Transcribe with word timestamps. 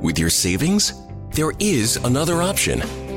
With 0.00 0.16
your 0.16 0.30
savings? 0.30 0.94
There 1.30 1.50
is 1.58 1.96
another 1.96 2.40
option. 2.40 3.07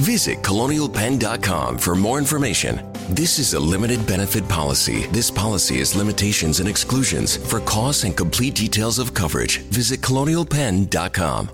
Visit 0.00 0.38
colonialpenn.com 0.38 1.76
for 1.76 1.94
more 1.94 2.18
information. 2.18 2.90
This 3.10 3.38
is 3.38 3.52
a 3.52 3.60
limited 3.60 4.06
benefit 4.06 4.48
policy. 4.48 5.06
This 5.08 5.30
policy 5.30 5.78
has 5.78 5.94
limitations 5.94 6.58
and 6.58 6.66
exclusions. 6.66 7.36
For 7.36 7.60
costs 7.60 8.04
and 8.04 8.16
complete 8.16 8.54
details 8.54 8.98
of 8.98 9.12
coverage, 9.12 9.58
visit 9.68 10.00
colonialpenn.com. 10.00 11.50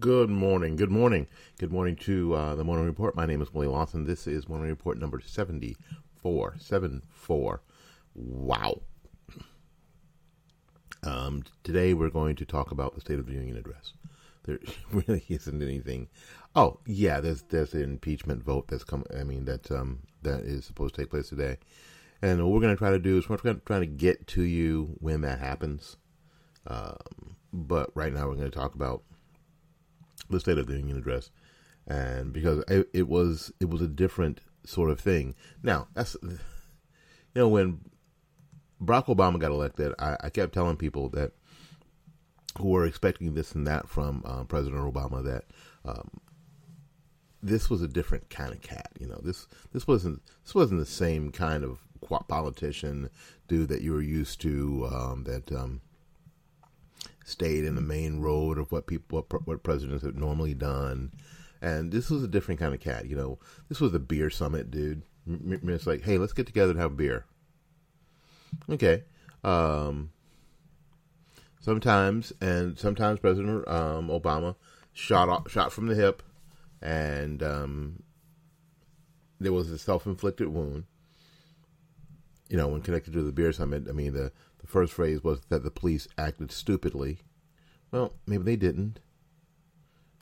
Good 0.00 0.28
morning. 0.28 0.76
Good 0.76 0.90
morning. 0.90 1.26
Good 1.58 1.72
morning 1.72 1.96
to 1.96 2.34
uh, 2.34 2.54
the 2.56 2.64
Morning 2.64 2.84
Report. 2.84 3.16
My 3.16 3.24
name 3.24 3.40
is 3.40 3.54
Willie 3.54 3.68
Lawson. 3.68 4.04
This 4.04 4.26
is 4.26 4.50
Morning 4.50 4.68
Report 4.68 4.98
number 4.98 5.18
74. 5.18 6.56
74. 6.60 7.62
Wow. 8.14 8.82
Um, 11.02 11.44
today 11.62 11.94
we're 11.94 12.10
going 12.10 12.36
to 12.36 12.44
talk 12.44 12.70
about 12.70 12.94
the 12.94 13.00
State 13.00 13.18
of 13.18 13.26
the 13.26 13.32
Union 13.32 13.56
address. 13.56 13.92
There 14.44 14.58
really 14.92 15.24
isn't 15.28 15.62
anything. 15.62 16.08
Oh 16.56 16.80
yeah, 16.86 17.20
there's 17.20 17.42
there's 17.42 17.74
an 17.74 17.82
impeachment 17.82 18.42
vote 18.42 18.68
that's 18.68 18.84
come. 18.84 19.04
I 19.16 19.24
mean 19.24 19.44
that 19.44 19.70
um, 19.70 20.00
that 20.22 20.40
is 20.40 20.64
supposed 20.64 20.94
to 20.94 21.02
take 21.02 21.10
place 21.10 21.28
today, 21.28 21.58
and 22.22 22.42
what 22.42 22.52
we're 22.52 22.60
going 22.60 22.74
to 22.74 22.78
try 22.78 22.90
to 22.90 22.98
do 22.98 23.18
is 23.18 23.28
we're 23.28 23.36
going 23.36 23.56
to 23.56 23.64
try 23.64 23.78
to 23.78 23.86
get 23.86 24.26
to 24.28 24.42
you 24.42 24.96
when 25.00 25.20
that 25.20 25.38
happens. 25.38 25.96
Um, 26.66 27.36
but 27.52 27.90
right 27.94 28.12
now 28.12 28.26
we're 28.26 28.34
going 28.34 28.50
to 28.50 28.58
talk 28.58 28.74
about 28.74 29.02
the 30.28 30.40
State 30.40 30.58
of 30.58 30.66
the 30.66 30.76
Union 30.76 30.98
address, 30.98 31.30
and 31.86 32.32
because 32.32 32.64
it, 32.68 32.88
it 32.92 33.08
was 33.08 33.52
it 33.60 33.70
was 33.70 33.80
a 33.80 33.88
different 33.88 34.40
sort 34.64 34.90
of 34.90 34.98
thing. 34.98 35.34
Now 35.62 35.88
that's 35.94 36.16
you 36.22 36.38
know 37.36 37.48
when 37.48 37.80
Barack 38.82 39.06
Obama 39.06 39.38
got 39.38 39.50
elected, 39.50 39.92
I, 39.98 40.16
I, 40.20 40.30
kept 40.30 40.54
telling 40.54 40.76
people 40.76 41.08
that 41.10 41.32
who 42.58 42.68
were 42.68 42.86
expecting 42.86 43.34
this 43.34 43.52
and 43.52 43.66
that 43.66 43.88
from 43.88 44.22
um, 44.24 44.46
President 44.46 44.82
Obama 44.82 45.24
that 45.24 45.44
um, 45.84 46.20
this 47.42 47.68
was 47.68 47.82
a 47.82 47.88
different 47.88 48.30
kind 48.30 48.52
of 48.52 48.62
cat. 48.62 48.90
You 48.98 49.08
know, 49.08 49.20
this 49.22 49.46
this 49.72 49.86
wasn't 49.86 50.22
this 50.44 50.54
wasn't 50.54 50.80
the 50.80 50.86
same 50.86 51.32
kind 51.32 51.64
of 51.64 51.80
politician 52.28 53.10
dude 53.48 53.68
that 53.68 53.82
you 53.82 53.92
were 53.92 54.02
used 54.02 54.40
to 54.42 54.88
um, 54.92 55.24
that 55.24 55.50
um, 55.52 55.80
stayed 57.24 57.64
in 57.64 57.74
the 57.74 57.80
main 57.80 58.20
road 58.20 58.58
of 58.58 58.70
what 58.72 58.86
people 58.86 59.26
what, 59.28 59.46
what 59.46 59.62
presidents 59.62 60.04
have 60.04 60.16
normally 60.16 60.54
done. 60.54 61.12
And 61.60 61.90
this 61.90 62.08
was 62.08 62.22
a 62.22 62.28
different 62.28 62.60
kind 62.60 62.74
of 62.74 62.80
cat. 62.80 63.06
You 63.06 63.16
know, 63.16 63.38
this 63.68 63.80
was 63.80 63.92
a 63.92 63.98
beer 63.98 64.30
summit, 64.30 64.70
dude. 64.70 65.02
It's 65.26 65.86
like, 65.86 66.02
hey, 66.02 66.16
let's 66.16 66.32
get 66.32 66.46
together 66.46 66.70
and 66.70 66.80
have 66.80 66.96
beer. 66.96 67.26
Okay. 68.70 69.04
Um, 69.44 70.10
sometimes, 71.60 72.32
and 72.40 72.78
sometimes 72.78 73.20
President 73.20 73.66
um, 73.68 74.08
Obama 74.08 74.56
shot 74.92 75.28
off, 75.28 75.50
shot 75.50 75.72
from 75.72 75.86
the 75.86 75.94
hip, 75.94 76.22
and 76.82 77.42
um, 77.42 78.02
there 79.40 79.52
was 79.52 79.70
a 79.70 79.78
self-inflicted 79.78 80.48
wound. 80.48 80.84
You 82.48 82.56
know, 82.56 82.68
when 82.68 82.80
connected 82.80 83.12
to 83.12 83.22
the 83.22 83.32
beer 83.32 83.52
summit, 83.52 83.86
I 83.88 83.92
mean, 83.92 84.14
the 84.14 84.32
the 84.58 84.66
first 84.66 84.92
phrase 84.92 85.22
was 85.22 85.40
that 85.48 85.62
the 85.62 85.70
police 85.70 86.08
acted 86.16 86.50
stupidly. 86.50 87.18
Well, 87.90 88.14
maybe 88.26 88.44
they 88.44 88.56
didn't. 88.56 89.00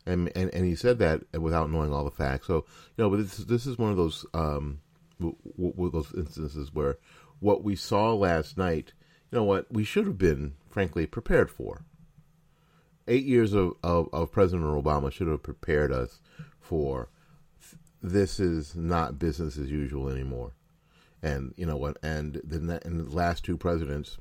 And, 0.04 0.31
and 0.37 0.54
and 0.54 0.64
he 0.64 0.76
said 0.76 0.98
that 1.00 1.22
without 1.38 1.70
knowing 1.70 1.93
all 1.93 2.04
the 2.04 2.10
facts. 2.10 2.47
So 2.47 2.64
you 2.97 3.04
know, 3.04 3.10
but 3.10 3.16
this 3.16 3.38
this 3.38 3.66
is 3.66 3.78
one 3.78 3.91
of 3.91 3.97
those 3.97 4.25
um, 4.34 4.81
w- 5.20 5.37
w- 5.56 5.91
those 5.91 6.12
instances 6.14 6.72
where 6.72 6.98
what 7.41 7.62
we 7.62 7.76
saw 7.76 8.14
last 8.14 8.56
night, 8.56 8.92
you 9.30 9.36
know 9.36 9.44
what, 9.44 9.72
we 9.72 9.84
should 9.84 10.06
have 10.06 10.19
been, 10.19 10.54
frankly, 10.69 11.06
prepared 11.06 11.50
for. 11.50 11.84
Eight 13.08 13.24
years 13.24 13.52
of, 13.52 13.74
of, 13.82 14.08
of 14.12 14.32
President 14.32 14.64
Obama 14.64 15.12
should 15.12 15.28
have 15.28 15.42
prepared 15.42 15.92
us 15.92 16.20
for 16.58 17.08
this 18.02 18.41
is 18.41 18.75
not 18.75 19.19
business 19.19 19.56
as 19.56 19.70
usual 19.70 20.08
anymore. 20.08 20.52
And 21.22 21.54
you 21.56 21.66
know 21.66 21.76
what? 21.76 21.98
And 22.02 22.41
the, 22.44 22.80
and 22.84 23.00
the 23.00 23.14
last 23.14 23.44
two 23.44 23.56
presidents 23.56 24.19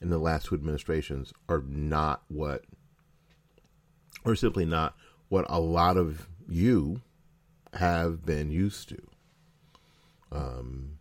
and 0.00 0.10
the 0.10 0.18
last 0.18 0.46
two 0.46 0.54
administrations 0.54 1.32
are 1.48 1.62
not 1.66 2.22
what, 2.28 2.64
or 4.24 4.36
simply 4.36 4.64
not 4.64 4.94
what 5.28 5.46
a 5.48 5.60
lot 5.60 5.96
of 5.96 6.28
you 6.48 7.00
have 7.74 8.24
been 8.24 8.50
used 8.50 8.88
to. 8.90 9.02
Um, 10.30 10.93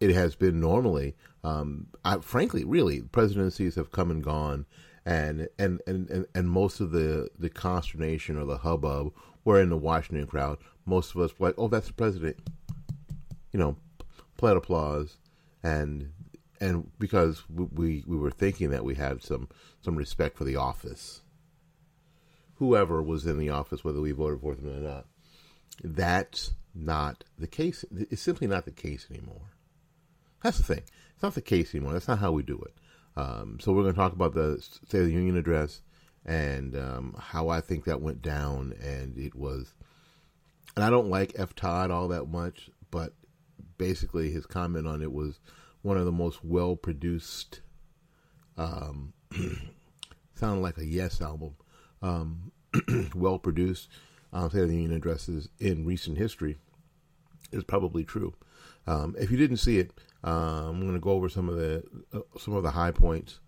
it 0.00 0.10
has 0.10 0.34
been 0.34 0.60
normally. 0.60 1.14
Um, 1.44 1.88
I, 2.04 2.18
frankly, 2.18 2.64
really, 2.64 3.02
presidencies 3.02 3.74
have 3.76 3.92
come 3.92 4.10
and 4.10 4.24
gone, 4.24 4.66
and 5.04 5.48
and, 5.58 5.80
and, 5.86 6.08
and, 6.10 6.26
and 6.34 6.50
most 6.50 6.80
of 6.80 6.90
the, 6.90 7.28
the 7.38 7.50
consternation 7.50 8.36
or 8.38 8.44
the 8.46 8.58
hubbub 8.58 9.12
were 9.44 9.60
in 9.60 9.70
the 9.70 9.76
Washington 9.76 10.26
crowd. 10.26 10.58
Most 10.86 11.14
of 11.14 11.20
us 11.20 11.38
were 11.38 11.48
like, 11.48 11.54
"Oh, 11.58 11.68
that's 11.68 11.88
the 11.88 11.92
president," 11.92 12.38
you 13.52 13.58
know, 13.58 13.76
plaid 14.36 14.56
applause, 14.56 15.18
and 15.62 16.12
and 16.60 16.90
because 16.98 17.42
we 17.48 18.04
we 18.06 18.16
were 18.16 18.30
thinking 18.30 18.70
that 18.70 18.84
we 18.84 18.94
had 18.94 19.22
some 19.22 19.48
some 19.82 19.96
respect 19.96 20.36
for 20.36 20.44
the 20.44 20.56
office, 20.56 21.22
whoever 22.54 23.02
was 23.02 23.26
in 23.26 23.38
the 23.38 23.50
office, 23.50 23.84
whether 23.84 24.00
we 24.00 24.12
voted 24.12 24.40
for 24.40 24.54
them 24.54 24.76
or 24.76 24.88
not. 24.88 25.06
That's 25.82 26.52
not 26.74 27.24
the 27.38 27.46
case. 27.46 27.84
It's 27.90 28.22
simply 28.22 28.46
not 28.46 28.64
the 28.66 28.70
case 28.70 29.06
anymore. 29.10 29.50
That's 30.42 30.58
the 30.58 30.64
thing. 30.64 30.82
It's 31.14 31.22
not 31.22 31.34
the 31.34 31.42
case 31.42 31.74
anymore. 31.74 31.92
That's 31.92 32.08
not 32.08 32.18
how 32.18 32.32
we 32.32 32.42
do 32.42 32.58
it. 32.58 32.74
Um, 33.20 33.58
so 33.60 33.72
we're 33.72 33.82
going 33.82 33.94
to 33.94 34.00
talk 34.00 34.12
about 34.12 34.34
the 34.34 34.58
State 34.60 35.00
of 35.00 35.06
the 35.06 35.12
Union 35.12 35.36
address 35.36 35.80
and 36.24 36.76
um, 36.76 37.16
how 37.18 37.48
I 37.48 37.60
think 37.60 37.84
that 37.84 38.00
went 38.00 38.22
down. 38.22 38.74
And 38.82 39.18
it 39.18 39.34
was, 39.34 39.74
and 40.76 40.84
I 40.84 40.90
don't 40.90 41.10
like 41.10 41.32
F. 41.36 41.54
Todd 41.54 41.90
all 41.90 42.08
that 42.08 42.26
much, 42.26 42.70
but 42.90 43.14
basically 43.78 44.30
his 44.30 44.46
comment 44.46 44.86
on 44.86 45.02
it 45.02 45.12
was 45.12 45.40
one 45.82 45.96
of 45.96 46.04
the 46.04 46.12
most 46.12 46.44
well 46.44 46.76
produced, 46.76 47.60
um, 48.56 49.12
sounded 50.34 50.62
like 50.62 50.78
a 50.78 50.84
Yes 50.86 51.20
album, 51.20 51.54
um, 52.02 52.52
well 53.14 53.38
produced 53.38 53.88
uh, 54.32 54.48
State 54.48 54.62
of 54.62 54.68
the 54.68 54.74
Union 54.74 54.92
addresses 54.92 55.48
in 55.58 55.84
recent 55.84 56.18
history 56.18 56.56
is 57.52 57.64
probably 57.64 58.04
true. 58.04 58.34
Um, 58.90 59.14
if 59.20 59.30
you 59.30 59.36
didn't 59.36 59.58
see 59.58 59.78
it, 59.78 59.92
uh, 60.24 60.68
I'm 60.68 60.80
going 60.80 60.94
to 60.94 60.98
go 60.98 61.12
over 61.12 61.28
some 61.28 61.48
of 61.48 61.56
the 61.56 61.84
uh, 62.12 62.20
some 62.36 62.54
of 62.54 62.64
the 62.64 62.72
high 62.72 62.90
points 62.90 63.38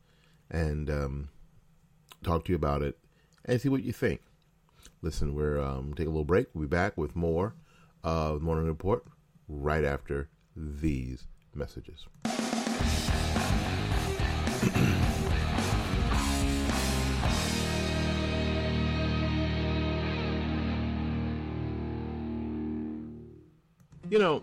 and 0.52 0.88
um, 0.88 1.28
talk 2.22 2.44
to 2.44 2.52
you 2.52 2.56
about 2.56 2.82
it 2.82 2.96
and 3.44 3.60
see 3.60 3.68
what 3.68 3.82
you 3.82 3.92
think. 3.92 4.20
Listen, 5.02 5.34
we're 5.34 5.60
um, 5.60 5.94
take 5.94 6.06
a 6.06 6.10
little 6.10 6.24
break. 6.24 6.46
We'll 6.54 6.68
be 6.68 6.70
back 6.70 6.96
with 6.96 7.16
more 7.16 7.54
of 8.04 8.38
the 8.38 8.44
Morning 8.44 8.66
Report 8.66 9.04
right 9.48 9.84
after 9.84 10.28
these 10.56 11.26
messages. 11.54 12.06
You 24.10 24.18
know, 24.18 24.42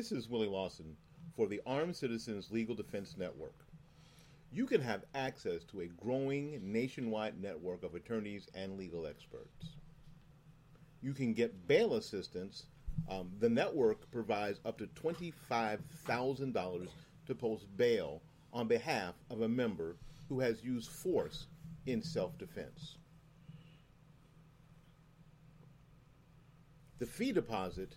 This 0.00 0.12
is 0.12 0.30
Willie 0.30 0.48
Lawson 0.48 0.96
for 1.36 1.46
the 1.46 1.60
Armed 1.66 1.94
Citizens 1.94 2.50
Legal 2.50 2.74
Defense 2.74 3.16
Network. 3.18 3.66
You 4.50 4.64
can 4.64 4.80
have 4.80 5.04
access 5.14 5.62
to 5.64 5.82
a 5.82 5.88
growing 5.88 6.58
nationwide 6.62 7.38
network 7.38 7.82
of 7.82 7.94
attorneys 7.94 8.48
and 8.54 8.78
legal 8.78 9.06
experts. 9.06 9.74
You 11.02 11.12
can 11.12 11.34
get 11.34 11.68
bail 11.68 11.96
assistance. 11.96 12.64
Um, 13.10 13.30
the 13.40 13.50
network 13.50 14.10
provides 14.10 14.58
up 14.64 14.78
to 14.78 14.86
$25,000 14.86 16.88
to 17.26 17.34
post 17.34 17.66
bail 17.76 18.22
on 18.54 18.68
behalf 18.68 19.16
of 19.28 19.42
a 19.42 19.48
member 19.48 19.96
who 20.30 20.40
has 20.40 20.64
used 20.64 20.88
force 20.88 21.46
in 21.84 22.00
self 22.00 22.38
defense. 22.38 22.96
The 26.98 27.04
fee 27.04 27.32
deposit 27.32 27.96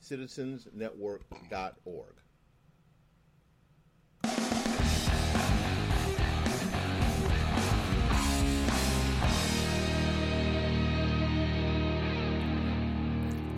www.armedcitizensnetwork.org. 0.00 2.14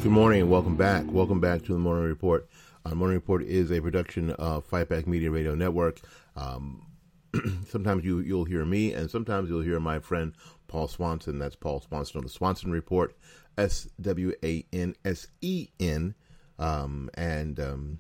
Good 0.02 0.10
morning 0.10 0.42
and 0.42 0.50
welcome 0.50 0.76
back. 0.76 1.04
Welcome 1.06 1.40
back 1.40 1.62
to 1.62 1.72
the 1.72 1.78
Morning 1.78 2.04
Report. 2.04 2.48
Uh, 2.84 2.96
Morning 2.96 3.14
Report 3.14 3.44
is 3.44 3.70
a 3.70 3.80
production 3.80 4.32
of 4.32 4.68
Fightback 4.68 5.06
Media 5.06 5.30
Radio 5.30 5.54
Network. 5.54 6.00
Um, 6.34 6.84
sometimes 7.68 8.04
you 8.04 8.18
you'll 8.18 8.44
hear 8.44 8.64
me, 8.64 8.92
and 8.92 9.08
sometimes 9.08 9.48
you'll 9.48 9.62
hear 9.62 9.78
my 9.78 10.00
friend 10.00 10.32
Paul 10.66 10.88
Swanson. 10.88 11.38
That's 11.38 11.54
Paul 11.54 11.80
Swanson 11.80 12.18
on 12.18 12.24
the 12.24 12.30
Swanson 12.30 12.72
Report. 12.72 13.14
S 13.56 13.88
W 14.00 14.32
A 14.42 14.64
N 14.72 14.96
S 15.04 15.28
E 15.40 15.68
N, 15.78 16.16
um, 16.58 17.10
and 17.14 17.58
um, 17.58 17.99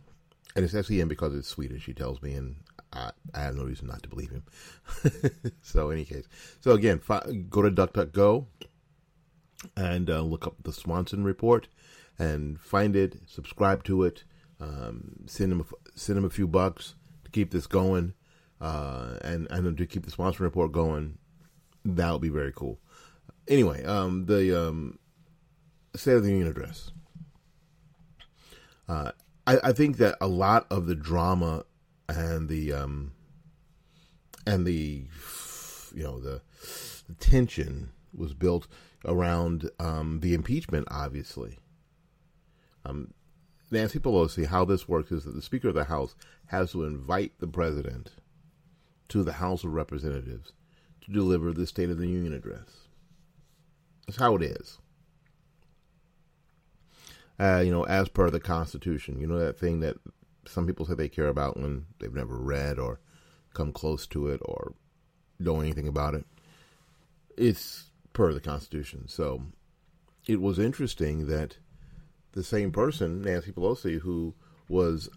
and 0.54 0.64
it's 0.64 0.74
S 0.74 0.90
N 0.90 1.08
because 1.08 1.34
it's 1.34 1.48
Swedish. 1.48 1.86
He 1.86 1.94
tells 1.94 2.22
me, 2.22 2.34
and 2.34 2.56
I, 2.92 3.10
I 3.34 3.40
have 3.40 3.56
no 3.56 3.64
reason 3.64 3.86
not 3.86 4.02
to 4.02 4.08
believe 4.08 4.30
him. 4.30 4.44
so, 5.62 5.90
in 5.90 5.98
any 5.98 6.04
case, 6.04 6.26
so 6.60 6.72
again, 6.72 6.98
fi- 6.98 7.44
go 7.48 7.62
to 7.62 7.70
DuckDuckGo 7.70 8.46
and 9.76 10.10
uh, 10.10 10.22
look 10.22 10.46
up 10.46 10.56
the 10.62 10.72
Swanson 10.72 11.24
Report 11.24 11.68
and 12.18 12.60
find 12.60 12.96
it. 12.96 13.20
Subscribe 13.26 13.84
to 13.84 14.02
it. 14.02 14.24
Um, 14.60 15.24
send 15.26 15.52
him 15.52 15.60
a, 15.60 15.98
send 15.98 16.18
him 16.18 16.24
a 16.24 16.30
few 16.30 16.46
bucks 16.46 16.94
to 17.24 17.30
keep 17.30 17.50
this 17.50 17.66
going, 17.66 18.14
uh, 18.60 19.18
and 19.22 19.48
and 19.50 19.76
to 19.76 19.86
keep 19.86 20.04
the 20.04 20.10
Swanson 20.10 20.44
Report 20.44 20.72
going. 20.72 21.18
That 21.84 22.12
would 22.12 22.22
be 22.22 22.28
very 22.28 22.52
cool. 22.52 22.78
Anyway, 23.48 23.84
um, 23.84 24.26
the 24.26 24.68
um, 24.68 24.98
State 25.96 26.14
of 26.14 26.22
the 26.22 26.30
Union 26.30 26.48
address. 26.48 26.92
Uh, 28.88 29.12
I, 29.46 29.58
I, 29.64 29.72
think 29.72 29.96
that 29.98 30.16
a 30.20 30.26
lot 30.26 30.66
of 30.70 30.86
the 30.86 30.94
drama 30.94 31.64
and 32.08 32.48
the 32.48 32.72
um, 32.72 33.12
and 34.46 34.66
the 34.66 35.04
you 35.94 36.02
know 36.02 36.18
the, 36.20 36.42
the 37.08 37.14
tension 37.14 37.90
was 38.14 38.34
built 38.34 38.66
around 39.04 39.70
um, 39.78 40.20
the 40.20 40.34
impeachment. 40.34 40.88
Obviously, 40.90 41.58
um, 42.84 43.14
Nancy 43.70 43.98
Pelosi. 43.98 44.46
How 44.46 44.64
this 44.64 44.88
works 44.88 45.12
is 45.12 45.24
that 45.24 45.34
the 45.34 45.42
Speaker 45.42 45.68
of 45.68 45.74
the 45.74 45.84
House 45.84 46.14
has 46.46 46.72
to 46.72 46.84
invite 46.84 47.32
the 47.38 47.46
President 47.46 48.10
to 49.08 49.22
the 49.22 49.34
House 49.34 49.64
of 49.64 49.72
Representatives 49.72 50.52
to 51.02 51.12
deliver 51.12 51.52
the 51.52 51.66
State 51.66 51.90
of 51.90 51.98
the 51.98 52.08
Union 52.08 52.32
address. 52.32 52.88
That's 54.06 54.18
how 54.18 54.34
it 54.36 54.42
is 54.42 54.78
uh, 57.42 57.60
you 57.60 57.72
know, 57.72 57.84
as 57.84 58.08
per 58.08 58.30
the 58.30 58.38
Constitution. 58.38 59.18
You 59.20 59.26
know 59.26 59.38
that 59.38 59.58
thing 59.58 59.80
that 59.80 59.96
some 60.46 60.66
people 60.66 60.86
say 60.86 60.94
they 60.94 61.08
care 61.08 61.28
about 61.28 61.56
when 61.56 61.86
they've 61.98 62.14
never 62.14 62.38
read 62.38 62.78
or 62.78 63.00
come 63.52 63.72
close 63.72 64.06
to 64.08 64.28
it 64.28 64.40
or 64.44 64.74
know 65.40 65.60
anything 65.60 65.88
about 65.88 66.14
it. 66.14 66.24
It's 67.36 67.90
per 68.12 68.32
the 68.32 68.40
Constitution. 68.40 69.08
So 69.08 69.42
it 70.26 70.40
was 70.40 70.58
interesting 70.58 71.26
that 71.26 71.56
the 72.32 72.44
same 72.44 72.70
person, 72.70 73.22
Nancy 73.22 73.50
Pelosi, 73.50 74.00
who 74.00 74.34
was 74.68 75.10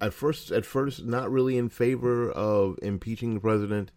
at 0.00 0.14
first 0.14 0.50
at 0.50 0.64
first 0.64 1.04
not 1.04 1.30
really 1.30 1.58
in 1.58 1.68
favor 1.68 2.30
of 2.30 2.78
impeaching 2.80 3.34
the 3.34 3.40
president, 3.40 3.92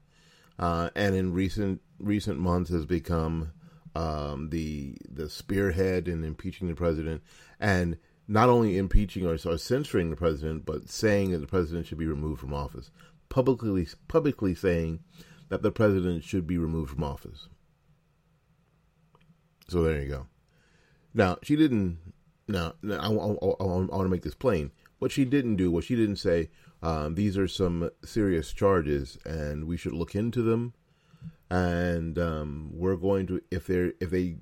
uh, 0.57 0.89
and 0.93 1.15
in 1.15 1.33
recent 1.33 1.81
recent 1.99 2.37
months 2.37 2.69
has 2.69 2.85
become 2.85 3.53
um, 3.95 4.49
the 4.49 4.95
the 5.09 5.29
spearhead 5.29 6.07
in 6.07 6.23
impeaching 6.23 6.67
the 6.67 6.75
president, 6.75 7.21
and 7.59 7.97
not 8.27 8.49
only 8.49 8.77
impeaching 8.77 9.25
or, 9.25 9.37
or 9.45 9.57
censoring 9.57 10.09
the 10.09 10.15
president, 10.15 10.65
but 10.65 10.89
saying 10.89 11.31
that 11.31 11.39
the 11.39 11.47
president 11.47 11.87
should 11.87 11.97
be 11.97 12.05
removed 12.05 12.39
from 12.39 12.53
office. 12.53 12.91
Publicly, 13.27 13.87
publicly 14.07 14.55
saying 14.55 14.99
that 15.49 15.63
the 15.63 15.71
president 15.71 16.23
should 16.23 16.45
be 16.45 16.57
removed 16.57 16.91
from 16.91 17.03
office. 17.03 17.47
So 19.67 19.83
there 19.83 20.01
you 20.01 20.07
go. 20.07 20.27
Now 21.13 21.37
she 21.43 21.55
didn't. 21.55 21.97
Now, 22.47 22.73
I, 22.83 22.95
I, 22.95 22.97
I, 22.97 23.09
I 23.09 23.65
want 23.65 23.89
to 23.91 24.09
make 24.09 24.23
this 24.23 24.33
plain. 24.33 24.71
What 24.97 25.11
she 25.11 25.23
didn't 25.23 25.57
do 25.57 25.71
was 25.71 25.85
she 25.85 25.95
didn't 25.95 26.15
say 26.15 26.49
um, 26.81 27.15
these 27.15 27.37
are 27.37 27.47
some 27.47 27.89
serious 28.03 28.51
charges 28.53 29.17
and 29.25 29.65
we 29.65 29.77
should 29.77 29.93
look 29.93 30.15
into 30.15 30.41
them. 30.41 30.73
And 31.49 32.17
um, 32.17 32.71
we're 32.73 32.95
going 32.95 33.27
to 33.27 33.41
if 33.51 33.67
they're 33.67 33.93
if 33.99 34.09
they 34.09 34.35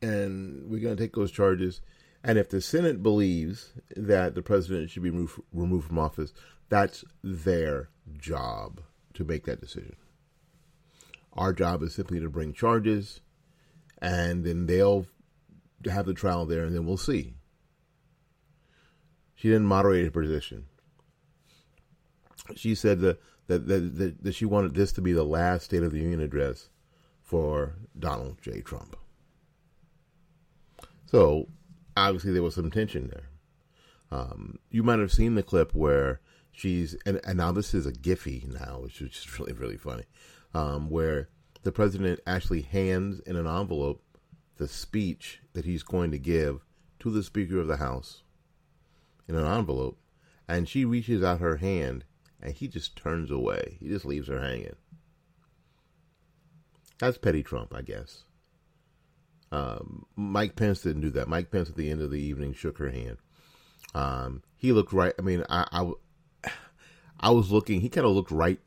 and 0.00 0.70
we're 0.70 0.80
going 0.80 0.96
to 0.96 1.02
take 1.02 1.14
those 1.14 1.30
charges. 1.30 1.80
And 2.24 2.36
if 2.36 2.48
the 2.48 2.60
Senate 2.60 3.02
believes 3.02 3.72
that 3.96 4.34
the 4.34 4.42
president 4.42 4.90
should 4.90 5.02
be 5.04 5.10
removed, 5.10 5.40
removed 5.52 5.86
from 5.86 5.98
office, 5.98 6.32
that's 6.68 7.04
their 7.22 7.90
job 8.18 8.80
to 9.14 9.24
make 9.24 9.44
that 9.44 9.60
decision. 9.60 9.96
Our 11.32 11.52
job 11.52 11.82
is 11.82 11.94
simply 11.94 12.18
to 12.20 12.28
bring 12.28 12.52
charges, 12.52 13.20
and 14.02 14.44
then 14.44 14.66
they'll 14.66 15.06
have 15.88 16.06
the 16.06 16.14
trial 16.14 16.44
there, 16.44 16.64
and 16.64 16.74
then 16.74 16.86
we'll 16.86 16.96
see. 16.96 17.34
She 19.36 19.48
didn't 19.48 19.66
moderate 19.66 20.04
her 20.04 20.10
position. 20.10 20.66
She 22.56 22.74
said 22.74 23.00
that, 23.48 23.66
that, 23.66 23.98
that, 23.98 24.24
that 24.24 24.34
she 24.34 24.44
wanted 24.44 24.74
this 24.74 24.92
to 24.92 25.00
be 25.00 25.12
the 25.12 25.24
last 25.24 25.64
State 25.64 25.82
of 25.82 25.92
the 25.92 25.98
Union 25.98 26.20
address 26.20 26.68
for 27.20 27.74
Donald 27.98 28.38
J. 28.40 28.60
Trump. 28.60 28.96
So 31.06 31.48
obviously 31.96 32.32
there 32.32 32.42
was 32.42 32.54
some 32.54 32.70
tension 32.70 33.08
there. 33.08 33.28
Um, 34.10 34.58
you 34.70 34.82
might 34.82 34.98
have 34.98 35.12
seen 35.12 35.34
the 35.34 35.42
clip 35.42 35.74
where 35.74 36.20
she's 36.52 36.96
and, 37.04 37.20
and 37.24 37.36
now 37.36 37.52
this 37.52 37.74
is 37.74 37.86
a 37.86 37.92
Giphy 37.92 38.46
now, 38.48 38.80
which 38.80 39.00
is 39.00 39.10
just 39.10 39.38
really 39.38 39.52
really 39.52 39.76
funny, 39.76 40.04
um, 40.54 40.88
where 40.88 41.28
the 41.62 41.72
president 41.72 42.20
actually 42.26 42.62
hands 42.62 43.20
in 43.20 43.36
an 43.36 43.46
envelope 43.46 44.02
the 44.56 44.68
speech 44.68 45.40
that 45.52 45.64
he's 45.64 45.82
going 45.82 46.10
to 46.10 46.18
give 46.18 46.64
to 46.98 47.10
the 47.10 47.22
Speaker 47.22 47.60
of 47.60 47.68
the 47.68 47.76
House 47.76 48.22
in 49.28 49.36
an 49.36 49.46
envelope, 49.46 49.98
and 50.48 50.68
she 50.68 50.84
reaches 50.84 51.22
out 51.22 51.40
her 51.40 51.58
hand 51.58 52.04
and 52.42 52.54
he 52.54 52.68
just 52.68 52.96
turns 52.96 53.30
away. 53.30 53.76
He 53.80 53.88
just 53.88 54.04
leaves 54.04 54.28
her 54.28 54.40
hanging. 54.40 54.76
That's 56.98 57.18
petty 57.18 57.42
Trump, 57.42 57.74
I 57.74 57.82
guess. 57.82 58.24
Um, 59.50 60.06
Mike 60.16 60.56
Pence 60.56 60.82
didn't 60.82 61.02
do 61.02 61.10
that. 61.10 61.28
Mike 61.28 61.50
Pence 61.50 61.70
at 61.70 61.76
the 61.76 61.90
end 61.90 62.02
of 62.02 62.10
the 62.10 62.20
evening 62.20 62.52
shook 62.52 62.78
her 62.78 62.90
hand. 62.90 63.18
Um, 63.94 64.42
he 64.56 64.72
looked 64.72 64.92
right. 64.92 65.14
I 65.18 65.22
mean, 65.22 65.44
I, 65.48 65.92
I, 66.44 66.50
I 67.20 67.30
was 67.30 67.50
looking. 67.50 67.80
He 67.80 67.88
kind 67.88 68.06
of 68.06 68.12
looked 68.12 68.30
right 68.30 68.60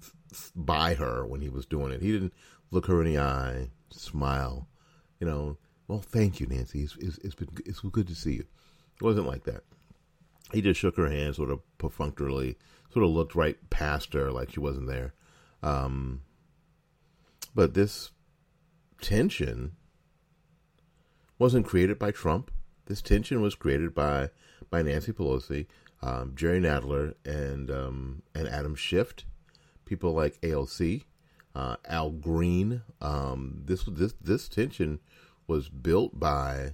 by 0.55 0.95
her 0.95 1.25
when 1.25 1.41
he 1.41 1.49
was 1.49 1.65
doing 1.65 1.91
it. 1.91 2.01
He 2.01 2.11
didn't 2.11 2.33
look 2.71 2.87
her 2.87 3.01
in 3.01 3.13
the 3.13 3.19
eye, 3.19 3.69
smile. 3.89 4.67
You 5.19 5.27
know, 5.27 5.57
well, 5.87 5.99
thank 5.99 6.39
you, 6.39 6.47
Nancy. 6.47 6.81
It's, 6.81 6.95
it's, 6.97 7.17
it's 7.19 7.35
been 7.35 7.49
it's 7.65 7.81
good 7.81 8.07
to 8.07 8.15
see 8.15 8.33
you. 8.33 8.45
It 8.95 9.03
wasn't 9.03 9.27
like 9.27 9.43
that. 9.43 9.63
He 10.51 10.61
just 10.61 10.79
shook 10.79 10.97
her 10.97 11.09
hand, 11.09 11.35
sort 11.35 11.51
of 11.51 11.59
perfunctorily, 11.77 12.57
sort 12.93 13.05
of 13.05 13.11
looked 13.11 13.35
right 13.35 13.57
past 13.69 14.13
her, 14.13 14.31
like 14.31 14.51
she 14.51 14.59
wasn't 14.59 14.87
there. 14.87 15.13
Um, 15.63 16.21
but 17.53 17.73
this 17.73 18.11
tension 19.01 19.73
wasn't 21.37 21.65
created 21.65 21.97
by 21.97 22.11
Trump. 22.11 22.51
This 22.85 23.01
tension 23.01 23.41
was 23.41 23.55
created 23.55 23.93
by 23.93 24.29
by 24.69 24.81
Nancy 24.81 25.11
Pelosi, 25.11 25.67
um, 26.01 26.33
Jerry 26.35 26.59
Nadler, 26.59 27.15
and 27.25 27.69
um, 27.69 28.21
and 28.33 28.47
Adam 28.47 28.75
Schiff, 28.75 29.13
people 29.85 30.13
like 30.13 30.39
AOC, 30.41 31.03
uh, 31.55 31.75
Al 31.85 32.11
Green. 32.11 32.81
Um, 33.01 33.63
this 33.65 33.83
this 33.83 34.13
this 34.21 34.47
tension 34.47 34.99
was 35.47 35.69
built 35.69 36.19
by 36.19 36.73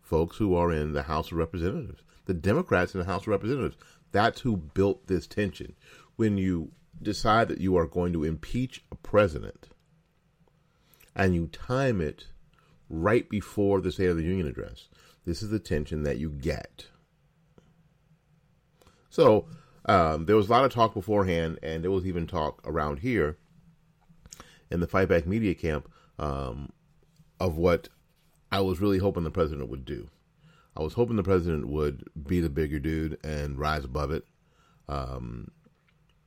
folks 0.00 0.38
who 0.38 0.54
are 0.54 0.72
in 0.72 0.92
the 0.92 1.02
House 1.02 1.30
of 1.30 1.38
Representatives, 1.38 2.02
the 2.24 2.34
Democrats 2.34 2.94
in 2.94 3.00
the 3.00 3.06
House 3.06 3.22
of 3.22 3.28
Representatives. 3.28 3.76
That's 4.12 4.40
who 4.40 4.56
built 4.56 5.06
this 5.06 5.26
tension. 5.26 5.74
When 6.16 6.36
you 6.38 6.72
decide 7.00 7.48
that 7.48 7.60
you 7.60 7.76
are 7.76 7.86
going 7.86 8.12
to 8.12 8.24
impeach 8.24 8.84
a 8.90 8.96
president, 8.96 9.68
and 11.14 11.34
you 11.34 11.48
time 11.48 12.00
it 12.00 12.28
right 12.88 13.28
before 13.28 13.80
the 13.80 13.92
State 13.92 14.08
of 14.08 14.16
the 14.16 14.22
Union 14.22 14.46
address. 14.46 14.88
This 15.24 15.42
is 15.42 15.50
the 15.50 15.58
tension 15.58 16.04
that 16.04 16.18
you 16.18 16.30
get. 16.30 16.86
So 19.10 19.46
um, 19.84 20.26
there 20.26 20.36
was 20.36 20.48
a 20.48 20.50
lot 20.50 20.64
of 20.64 20.72
talk 20.72 20.94
beforehand, 20.94 21.58
and 21.62 21.82
there 21.82 21.90
was 21.90 22.06
even 22.06 22.26
talk 22.26 22.62
around 22.64 23.00
here 23.00 23.36
in 24.70 24.80
the 24.80 24.86
Fight 24.86 25.08
Back 25.08 25.26
Media 25.26 25.54
camp 25.54 25.90
um, 26.18 26.70
of 27.40 27.56
what 27.56 27.88
I 28.50 28.60
was 28.60 28.80
really 28.80 28.98
hoping 28.98 29.24
the 29.24 29.30
president 29.30 29.68
would 29.68 29.84
do. 29.84 30.08
I 30.78 30.82
was 30.82 30.92
hoping 30.92 31.16
the 31.16 31.24
president 31.24 31.66
would 31.68 32.04
be 32.26 32.40
the 32.40 32.48
bigger 32.48 32.78
dude 32.78 33.18
and 33.24 33.58
rise 33.58 33.84
above 33.84 34.12
it, 34.12 34.24
um, 34.88 35.50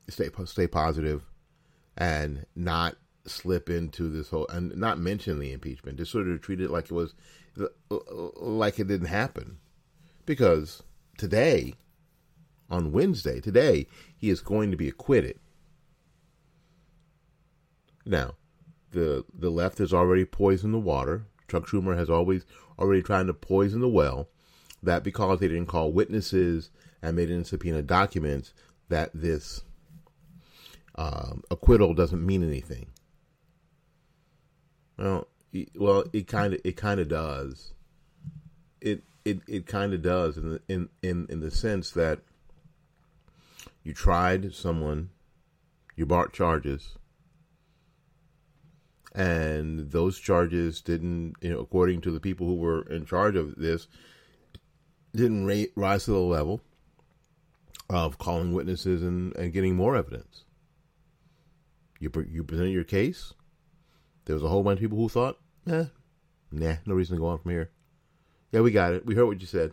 stay 0.08 0.28
stay 0.44 0.66
positive, 0.66 1.24
and 1.96 2.44
not 2.54 2.96
slip 3.24 3.70
into 3.70 4.10
this 4.10 4.28
whole 4.28 4.46
and 4.48 4.76
not 4.76 4.98
mention 4.98 5.38
the 5.38 5.52
impeachment, 5.52 5.96
just 5.96 6.12
sort 6.12 6.28
of 6.28 6.40
treat 6.42 6.60
it 6.60 6.70
like 6.70 6.86
it 6.86 6.92
was 6.92 7.14
like 8.36 8.78
it 8.78 8.88
didn't 8.88 9.06
happen. 9.06 9.56
Because 10.26 10.82
today, 11.16 11.74
on 12.70 12.92
Wednesday, 12.92 13.40
today, 13.40 13.86
he 14.16 14.28
is 14.28 14.40
going 14.40 14.70
to 14.70 14.76
be 14.76 14.88
acquitted. 14.88 15.38
Now, 18.04 18.34
the 18.90 19.24
the 19.32 19.50
left 19.50 19.78
has 19.78 19.94
already 19.94 20.26
poisoned 20.26 20.74
the 20.74 20.78
water. 20.78 21.24
Chuck 21.48 21.66
Schumer 21.66 21.96
has 21.96 22.10
always 22.10 22.44
already 22.78 23.02
trying 23.02 23.28
to 23.28 23.34
poison 23.34 23.80
the 23.80 23.88
well. 23.88 24.28
That 24.82 25.04
because 25.04 25.38
they 25.38 25.48
didn't 25.48 25.66
call 25.66 25.92
witnesses 25.92 26.70
and 27.02 27.16
they 27.16 27.26
didn't 27.26 27.46
subpoena 27.46 27.82
documents, 27.82 28.52
that 28.88 29.10
this 29.14 29.62
um, 30.96 31.42
acquittal 31.50 31.94
doesn't 31.94 32.24
mean 32.24 32.42
anything. 32.42 32.86
Well, 34.98 35.28
well, 35.76 36.04
it 36.12 36.26
kind 36.26 36.54
of 36.54 36.60
it 36.64 36.76
kind 36.76 37.00
of 37.00 37.08
does. 37.08 37.74
It 38.80 39.02
it 39.24 39.40
it 39.46 39.66
kind 39.66 39.94
of 39.94 40.02
does 40.02 40.36
in 40.36 40.50
the, 40.50 40.60
in 40.68 40.88
in 41.02 41.26
in 41.28 41.40
the 41.40 41.50
sense 41.50 41.90
that 41.90 42.20
you 43.84 43.92
tried 43.92 44.54
someone, 44.54 45.10
you 45.96 46.06
brought 46.06 46.32
charges, 46.32 46.96
and 49.14 49.90
those 49.90 50.18
charges 50.18 50.80
didn't, 50.80 51.34
you 51.40 51.50
know, 51.50 51.60
according 51.60 52.00
to 52.02 52.10
the 52.10 52.20
people 52.20 52.46
who 52.46 52.56
were 52.56 52.82
in 52.88 53.04
charge 53.04 53.36
of 53.36 53.56
this, 53.56 53.88
didn't 55.14 55.70
rise 55.76 56.04
to 56.04 56.12
the 56.12 56.18
level 56.18 56.62
of 57.90 58.18
calling 58.18 58.52
witnesses 58.52 59.02
and, 59.02 59.34
and 59.36 59.52
getting 59.52 59.76
more 59.76 59.96
evidence. 59.96 60.44
You 61.98 62.10
you 62.30 62.42
presented 62.42 62.72
your 62.72 62.84
case 62.84 63.34
there 64.24 64.34
was 64.34 64.42
a 64.42 64.48
whole 64.48 64.62
bunch 64.62 64.78
of 64.78 64.82
people 64.82 64.98
who 64.98 65.08
thought, 65.08 65.38
eh, 65.68 65.86
nah, 66.50 66.76
no 66.86 66.94
reason 66.94 67.16
to 67.16 67.20
go 67.20 67.28
on 67.28 67.38
from 67.38 67.50
here. 67.50 67.70
Yeah, 68.52 68.60
we 68.60 68.70
got 68.70 68.94
it. 68.94 69.06
We 69.06 69.14
heard 69.14 69.26
what 69.26 69.40
you 69.40 69.46
said. 69.46 69.72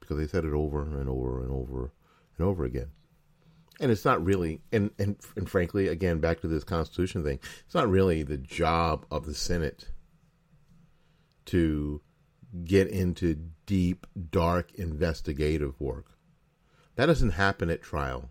Because 0.00 0.18
they 0.18 0.26
said 0.26 0.44
it 0.44 0.52
over 0.52 0.82
and 0.82 1.08
over 1.08 1.42
and 1.42 1.50
over 1.50 1.92
and 2.38 2.46
over 2.46 2.64
again. 2.64 2.90
And 3.80 3.90
it's 3.90 4.04
not 4.04 4.24
really, 4.24 4.60
and, 4.70 4.90
and, 4.98 5.16
and 5.34 5.48
frankly, 5.48 5.88
again, 5.88 6.20
back 6.20 6.40
to 6.40 6.48
this 6.48 6.62
Constitution 6.62 7.24
thing, 7.24 7.40
it's 7.64 7.74
not 7.74 7.88
really 7.88 8.22
the 8.22 8.36
job 8.36 9.04
of 9.10 9.26
the 9.26 9.34
Senate 9.34 9.88
to 11.46 12.00
get 12.62 12.88
into 12.88 13.50
deep, 13.66 14.06
dark 14.30 14.72
investigative 14.74 15.80
work. 15.80 16.06
That 16.96 17.06
doesn't 17.06 17.30
happen 17.30 17.70
at 17.70 17.82
trial. 17.82 18.30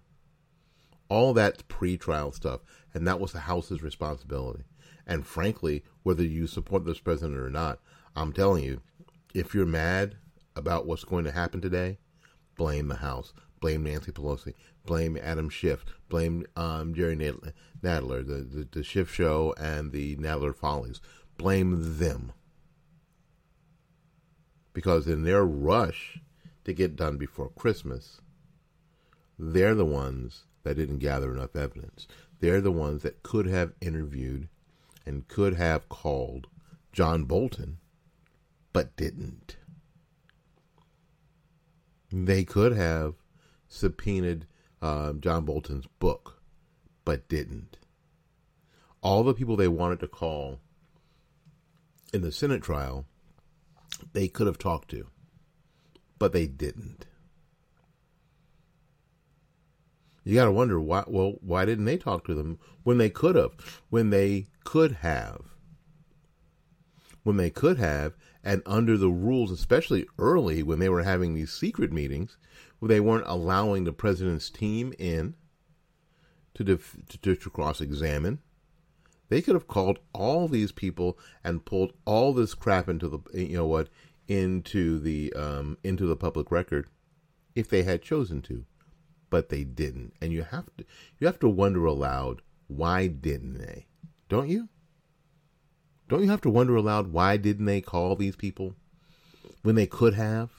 All 1.09 1.33
that's 1.33 1.63
pre 1.63 1.97
trial 1.97 2.31
stuff, 2.31 2.61
and 2.93 3.05
that 3.07 3.19
was 3.19 3.33
the 3.33 3.41
House's 3.41 3.83
responsibility. 3.83 4.63
And 5.05 5.27
frankly, 5.27 5.83
whether 6.03 6.23
you 6.23 6.47
support 6.47 6.85
this 6.85 6.99
president 6.99 7.37
or 7.39 7.49
not, 7.49 7.79
I'm 8.15 8.31
telling 8.31 8.63
you, 8.63 8.81
if 9.33 9.53
you're 9.53 9.65
mad 9.65 10.15
about 10.55 10.85
what's 10.85 11.03
going 11.03 11.25
to 11.25 11.31
happen 11.31 11.59
today, 11.59 11.97
blame 12.57 12.87
the 12.87 12.95
House, 12.95 13.33
blame 13.59 13.83
Nancy 13.83 14.11
Pelosi, 14.11 14.53
blame 14.85 15.17
Adam 15.21 15.49
Schiff, 15.49 15.83
blame 16.07 16.45
um, 16.55 16.93
Jerry 16.93 17.15
Nadler, 17.15 18.25
the, 18.25 18.47
the, 18.49 18.67
the 18.71 18.83
Schiff 18.83 19.11
Show 19.13 19.53
and 19.57 19.91
the 19.91 20.15
Nadler 20.15 20.55
Follies. 20.55 21.01
Blame 21.37 21.97
them. 21.97 22.31
Because 24.73 25.07
in 25.07 25.23
their 25.23 25.45
rush 25.45 26.19
to 26.65 26.73
get 26.73 26.95
done 26.95 27.17
before 27.17 27.49
Christmas, 27.49 28.21
they're 29.37 29.75
the 29.75 29.85
ones 29.85 30.43
that 30.63 30.75
didn't 30.75 30.99
gather 30.99 31.33
enough 31.33 31.55
evidence. 31.55 32.07
They're 32.39 32.61
the 32.61 32.71
ones 32.71 33.03
that 33.03 33.23
could 33.23 33.45
have 33.47 33.73
interviewed 33.81 34.49
and 35.05 35.27
could 35.27 35.55
have 35.55 35.89
called 35.89 36.47
John 36.91 37.25
Bolton, 37.25 37.77
but 38.71 38.95
didn't. 38.95 39.57
They 42.11 42.43
could 42.43 42.75
have 42.75 43.15
subpoenaed 43.67 44.45
uh, 44.81 45.13
John 45.13 45.45
Bolton's 45.45 45.87
book, 45.99 46.41
but 47.05 47.27
didn't. 47.27 47.77
All 49.01 49.23
the 49.23 49.33
people 49.33 49.55
they 49.55 49.67
wanted 49.67 49.99
to 50.01 50.07
call 50.07 50.59
in 52.13 52.21
the 52.21 52.31
Senate 52.31 52.61
trial, 52.61 53.05
they 54.13 54.27
could 54.27 54.47
have 54.47 54.57
talked 54.57 54.89
to, 54.91 55.07
but 56.19 56.33
they 56.33 56.47
didn't. 56.47 57.05
You 60.23 60.35
got 60.35 60.45
to 60.45 60.51
wonder 60.51 60.79
why. 60.79 61.03
Well, 61.07 61.35
why 61.41 61.65
didn't 61.65 61.85
they 61.85 61.97
talk 61.97 62.25
to 62.25 62.33
them 62.33 62.59
when 62.83 62.97
they 62.97 63.09
could 63.09 63.35
have? 63.35 63.81
When 63.89 64.09
they 64.09 64.47
could 64.63 64.93
have. 65.01 65.41
When 67.23 67.37
they 67.37 67.49
could 67.49 67.77
have, 67.77 68.15
and 68.43 68.61
under 68.65 68.97
the 68.97 69.09
rules, 69.09 69.51
especially 69.51 70.05
early 70.19 70.61
when 70.61 70.79
they 70.79 70.89
were 70.89 71.03
having 71.03 71.33
these 71.33 71.51
secret 71.51 71.91
meetings, 71.91 72.37
where 72.79 72.89
they 72.89 72.99
weren't 72.99 73.27
allowing 73.27 73.85
the 73.85 73.93
president's 73.93 74.49
team 74.49 74.93
in 74.99 75.35
to 76.53 76.63
def- 76.63 76.97
to, 77.21 77.35
to 77.35 77.49
cross 77.49 77.79
examine. 77.79 78.39
They 79.33 79.41
could 79.41 79.55
have 79.55 79.67
called 79.67 79.97
all 80.13 80.47
these 80.47 80.71
people 80.71 81.17
and 81.43 81.65
pulled 81.65 81.93
all 82.05 82.35
this 82.35 82.53
crap 82.53 82.87
into 82.87 83.07
the 83.07 83.17
you 83.33 83.57
know 83.57 83.65
what 83.65 83.89
into 84.27 84.99
the 84.99 85.33
um, 85.33 85.79
into 85.83 86.05
the 86.05 86.15
public 86.15 86.51
record 86.51 86.85
if 87.55 87.67
they 87.67 87.81
had 87.81 88.03
chosen 88.03 88.43
to, 88.43 88.65
but 89.31 89.49
they 89.49 89.63
didn't. 89.63 90.13
And 90.21 90.31
you 90.31 90.43
have 90.43 90.67
to 90.77 90.85
you 91.17 91.25
have 91.25 91.39
to 91.39 91.49
wonder 91.49 91.83
aloud 91.83 92.43
why 92.67 93.07
didn't 93.07 93.57
they? 93.57 93.87
Don't 94.29 94.49
you? 94.49 94.69
Don't 96.09 96.21
you 96.21 96.29
have 96.29 96.41
to 96.41 96.51
wonder 96.51 96.75
aloud 96.75 97.11
why 97.11 97.37
didn't 97.37 97.65
they 97.65 97.81
call 97.81 98.15
these 98.15 98.35
people 98.35 98.75
when 99.63 99.73
they 99.73 99.87
could 99.87 100.13
have? 100.13 100.51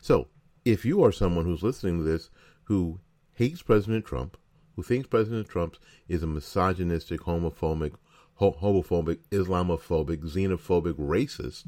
So, 0.00 0.28
if 0.64 0.86
you 0.86 1.04
are 1.04 1.12
someone 1.12 1.44
who's 1.44 1.62
listening 1.62 1.98
to 1.98 2.04
this 2.04 2.30
who 2.64 3.00
hates 3.34 3.60
President 3.60 4.06
Trump, 4.06 4.38
who 4.78 4.84
thinks 4.84 5.08
President 5.08 5.48
Trump 5.48 5.76
is 6.06 6.22
a 6.22 6.26
misogynistic, 6.28 7.22
homophobic, 7.22 7.94
homophobic, 8.40 9.18
Islamophobic, 9.32 10.18
xenophobic 10.18 10.94
racist, 10.94 11.64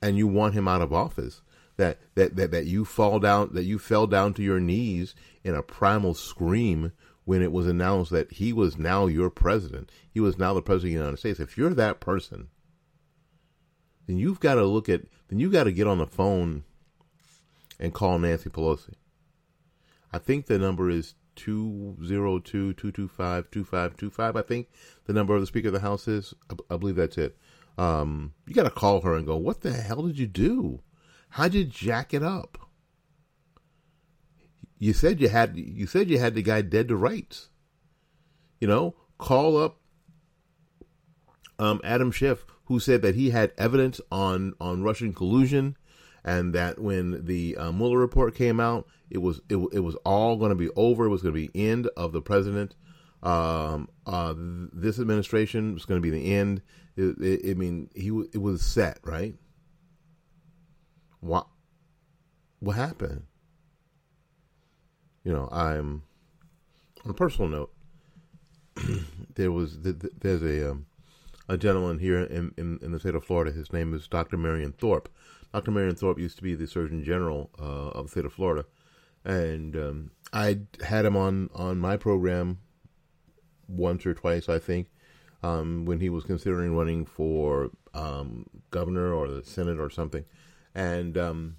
and 0.00 0.16
you 0.16 0.26
want 0.26 0.54
him 0.54 0.66
out 0.66 0.80
of 0.80 0.94
office, 0.94 1.42
that, 1.76 1.98
that, 2.14 2.36
that, 2.36 2.52
that 2.52 2.64
you 2.64 2.86
fall 2.86 3.18
down 3.18 3.50
that 3.52 3.64
you 3.64 3.78
fell 3.78 4.06
down 4.06 4.32
to 4.32 4.42
your 4.42 4.60
knees 4.60 5.14
in 5.42 5.54
a 5.54 5.62
primal 5.62 6.14
scream 6.14 6.92
when 7.26 7.42
it 7.42 7.52
was 7.52 7.66
announced 7.66 8.10
that 8.12 8.32
he 8.32 8.50
was 8.50 8.78
now 8.78 9.04
your 9.04 9.28
president. 9.28 9.90
He 10.10 10.20
was 10.20 10.38
now 10.38 10.54
the 10.54 10.62
president 10.62 10.92
of 10.92 10.94
the 10.94 11.00
United 11.00 11.18
States. 11.18 11.38
If 11.38 11.58
you're 11.58 11.74
that 11.74 12.00
person, 12.00 12.48
then 14.06 14.16
you've 14.16 14.40
got 14.40 14.54
to 14.54 14.64
look 14.64 14.88
at 14.88 15.02
then 15.28 15.38
you've 15.38 15.52
got 15.52 15.64
to 15.64 15.72
get 15.72 15.86
on 15.86 15.98
the 15.98 16.06
phone 16.06 16.64
and 17.78 17.92
call 17.92 18.18
Nancy 18.18 18.48
Pelosi. 18.48 18.94
I 20.14 20.16
think 20.16 20.46
the 20.46 20.58
number 20.58 20.88
is 20.88 21.14
202-225-2525. 21.36 24.36
I 24.36 24.42
think 24.42 24.68
the 25.06 25.12
number 25.12 25.34
of 25.34 25.40
the 25.40 25.46
Speaker 25.46 25.68
of 25.68 25.74
the 25.74 25.80
House 25.80 26.08
is. 26.08 26.34
I, 26.50 26.74
I 26.74 26.76
believe 26.76 26.96
that's 26.96 27.18
it. 27.18 27.36
Um, 27.76 28.34
you 28.46 28.54
got 28.54 28.62
to 28.64 28.70
call 28.70 29.00
her 29.02 29.14
and 29.14 29.26
go, 29.26 29.36
what 29.36 29.62
the 29.62 29.72
hell 29.72 30.02
did 30.02 30.18
you 30.18 30.26
do? 30.26 30.80
How'd 31.30 31.54
you 31.54 31.64
jack 31.64 32.14
it 32.14 32.22
up? 32.22 32.58
You 34.78 34.92
said 34.92 35.20
you 35.20 35.28
had 35.28 35.56
you 35.56 35.86
said 35.86 36.10
you 36.10 36.18
had 36.18 36.34
the 36.34 36.42
guy 36.42 36.60
dead 36.60 36.88
to 36.88 36.96
rights. 36.96 37.48
You 38.60 38.68
know, 38.68 38.94
call 39.18 39.56
up 39.56 39.78
um, 41.58 41.80
Adam 41.82 42.10
Schiff, 42.10 42.44
who 42.66 42.78
said 42.78 43.02
that 43.02 43.14
he 43.14 43.30
had 43.30 43.52
evidence 43.56 44.00
on 44.12 44.52
on 44.60 44.82
Russian 44.82 45.12
collusion 45.12 45.76
and 46.24 46.54
that 46.54 46.78
when 46.78 47.24
the 47.26 47.56
uh, 47.56 47.70
Mueller 47.70 47.98
report 47.98 48.34
came 48.34 48.58
out, 48.58 48.86
it 49.14 49.22
was 49.22 49.40
it, 49.48 49.56
it 49.72 49.80
was 49.80 49.94
all 50.04 50.36
going 50.36 50.50
to 50.50 50.56
be 50.56 50.68
over. 50.76 51.06
It 51.06 51.10
was 51.10 51.22
going 51.22 51.34
to 51.34 51.48
be 51.48 51.68
end 51.68 51.88
of 51.96 52.12
the 52.12 52.20
president. 52.20 52.74
Um, 53.22 53.88
uh, 54.06 54.34
this 54.36 54.98
administration 54.98 55.72
was 55.72 55.86
going 55.86 56.02
to 56.02 56.02
be 56.02 56.10
the 56.10 56.34
end. 56.34 56.60
It, 56.96 57.16
it, 57.18 57.50
I 57.52 57.54
mean, 57.54 57.88
he 57.94 58.08
it 58.08 58.42
was 58.42 58.60
set, 58.62 58.98
right? 59.04 59.34
What 61.20 61.46
what 62.58 62.76
happened? 62.76 63.22
You 65.22 65.32
know, 65.32 65.48
I'm 65.50 66.02
on 67.04 67.10
a 67.10 67.14
personal 67.14 67.48
note. 67.48 67.72
there 69.36 69.52
was 69.52 69.78
there's 69.80 70.42
a 70.42 70.72
um, 70.72 70.86
a 71.48 71.56
gentleman 71.56 71.98
here 71.98 72.20
in, 72.20 72.52
in, 72.56 72.78
in 72.82 72.92
the 72.92 72.98
state 73.00 73.14
of 73.14 73.24
Florida. 73.24 73.52
His 73.52 73.72
name 73.72 73.94
is 73.94 74.08
Dr. 74.08 74.36
Marion 74.36 74.72
Thorpe. 74.72 75.08
Dr. 75.52 75.70
Marion 75.70 75.94
Thorpe 75.94 76.18
used 76.18 76.36
to 76.38 76.42
be 76.42 76.54
the 76.54 76.66
Surgeon 76.66 77.04
General 77.04 77.50
uh, 77.60 77.90
of 77.90 78.06
the 78.06 78.10
state 78.10 78.24
of 78.24 78.32
Florida, 78.32 78.64
and 79.24 79.76
um, 79.76 80.10
I 80.32 80.60
had 80.82 81.04
him 81.04 81.16
on 81.16 81.50
on 81.54 81.78
my 81.78 81.96
program 81.96 82.58
once 83.68 84.04
or 84.04 84.14
twice, 84.14 84.48
I 84.48 84.58
think, 84.58 84.88
um, 85.42 85.84
when 85.84 86.00
he 86.00 86.10
was 86.10 86.24
considering 86.24 86.76
running 86.76 87.06
for 87.06 87.70
um, 87.94 88.46
governor 88.70 89.12
or 89.12 89.28
the 89.28 89.44
Senate 89.44 89.78
or 89.78 89.90
something, 89.90 90.24
and 90.74 91.16
um, 91.16 91.56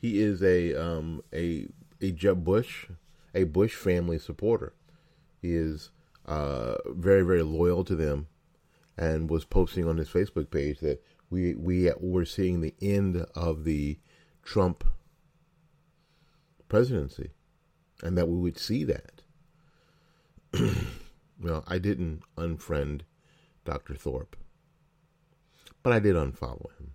he 0.00 0.20
is 0.20 0.42
a 0.42 0.74
um, 0.74 1.22
a 1.32 1.68
a 2.00 2.12
Jeb 2.12 2.44
Bush, 2.44 2.86
a 3.34 3.44
Bush 3.44 3.74
family 3.74 4.18
supporter. 4.18 4.72
He 5.40 5.54
is 5.54 5.90
uh, 6.26 6.76
very 6.88 7.22
very 7.22 7.42
loyal 7.42 7.84
to 7.84 7.94
them, 7.94 8.26
and 8.96 9.30
was 9.30 9.44
posting 9.44 9.86
on 9.86 9.98
his 9.98 10.08
Facebook 10.08 10.50
page 10.50 10.80
that 10.80 11.02
we 11.28 11.54
we 11.54 11.90
were 12.00 12.24
seeing 12.24 12.60
the 12.60 12.74
end 12.80 13.24
of 13.34 13.64
the 13.64 13.98
Trump 14.42 14.84
presidency, 16.70 17.30
and 18.02 18.16
that 18.16 18.28
we 18.28 18.38
would 18.38 18.58
see 18.58 18.84
that. 18.84 19.22
well, 21.40 21.64
I 21.68 21.78
didn't 21.78 22.22
unfriend 22.36 23.02
Dr. 23.64 23.94
Thorpe, 23.94 24.36
but 25.82 25.92
I 25.92 25.98
did 25.98 26.16
unfollow 26.16 26.70
him 26.78 26.94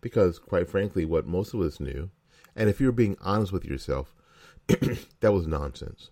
because, 0.00 0.38
quite 0.38 0.68
frankly, 0.68 1.04
what 1.04 1.26
most 1.26 1.54
of 1.54 1.60
us 1.60 1.80
knew, 1.80 2.10
and 2.54 2.68
if 2.68 2.80
you're 2.80 2.92
being 2.92 3.16
honest 3.22 3.52
with 3.52 3.64
yourself, 3.64 4.14
that 4.66 5.32
was 5.32 5.46
nonsense. 5.46 6.10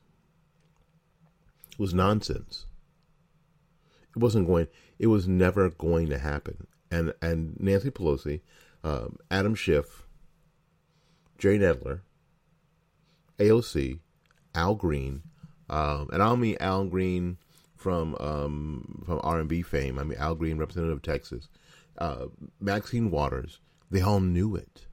It 1.72 1.78
was 1.78 1.92
nonsense. 1.92 2.66
It 4.16 4.20
wasn't 4.20 4.46
going. 4.46 4.68
It 4.98 5.08
was 5.08 5.28
never 5.28 5.70
going 5.70 6.08
to 6.08 6.18
happen 6.18 6.68
and 6.94 7.12
and 7.20 7.56
Nancy 7.58 7.90
Pelosi, 7.90 8.40
um, 8.82 9.16
Adam 9.30 9.54
Schiff, 9.54 10.06
Jerry 11.38 11.58
Nadler, 11.58 12.00
AOC, 13.38 14.00
Al 14.54 14.74
Green, 14.74 15.22
um, 15.68 16.08
and 16.12 16.22
I 16.22 16.28
don't 16.28 16.40
mean 16.40 16.56
Al 16.60 16.84
Green 16.86 17.38
from 17.76 18.16
um, 18.20 19.02
from 19.06 19.20
R 19.22 19.40
and 19.40 19.48
B 19.48 19.62
fame. 19.62 19.98
I 19.98 20.04
mean 20.04 20.18
Al 20.18 20.34
Green, 20.34 20.58
representative 20.58 20.96
of 20.96 21.02
Texas, 21.02 21.48
uh, 21.98 22.26
Maxine 22.60 23.10
Waters. 23.10 23.60
They 23.90 24.00
all 24.00 24.20
knew 24.20 24.56
it, 24.56 24.86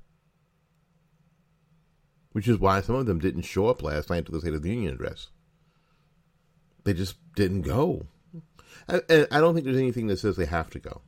which 2.32 2.48
is 2.48 2.60
why 2.60 2.82
some 2.82 2.96
of 2.96 3.06
them 3.06 3.20
didn't 3.20 3.44
show 3.44 3.68
up 3.68 3.82
last 3.82 4.10
night 4.10 4.26
to 4.26 4.32
the 4.32 4.40
State 4.42 4.54
of 4.54 4.62
the 4.62 4.70
Union 4.70 4.94
address. 4.94 5.28
They 6.84 6.94
just 6.94 7.16
didn't 7.36 7.62
go, 7.62 8.08
and, 8.88 9.28
I 9.32 9.40
don't 9.40 9.54
think 9.54 9.66
there's 9.66 9.78
anything 9.78 10.08
that 10.08 10.20
says 10.20 10.36
they 10.36 10.46
have 10.46 10.70
to 10.72 10.80
go. 10.80 11.02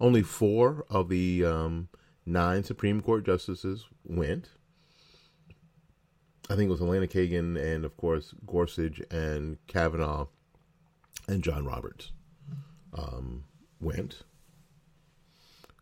Only 0.00 0.22
four 0.22 0.84
of 0.90 1.08
the 1.08 1.44
um, 1.44 1.88
nine 2.24 2.64
Supreme 2.64 3.00
Court 3.00 3.24
justices 3.24 3.86
went. 4.04 4.50
I 6.48 6.54
think 6.54 6.68
it 6.68 6.72
was 6.72 6.80
Elena 6.80 7.06
Kagan 7.06 7.60
and, 7.60 7.84
of 7.84 7.96
course, 7.96 8.34
Gorsuch 8.46 9.00
and 9.10 9.58
Kavanaugh 9.66 10.26
and 11.28 11.42
John 11.42 11.64
Roberts 11.64 12.12
um, 12.96 13.44
went. 13.80 14.22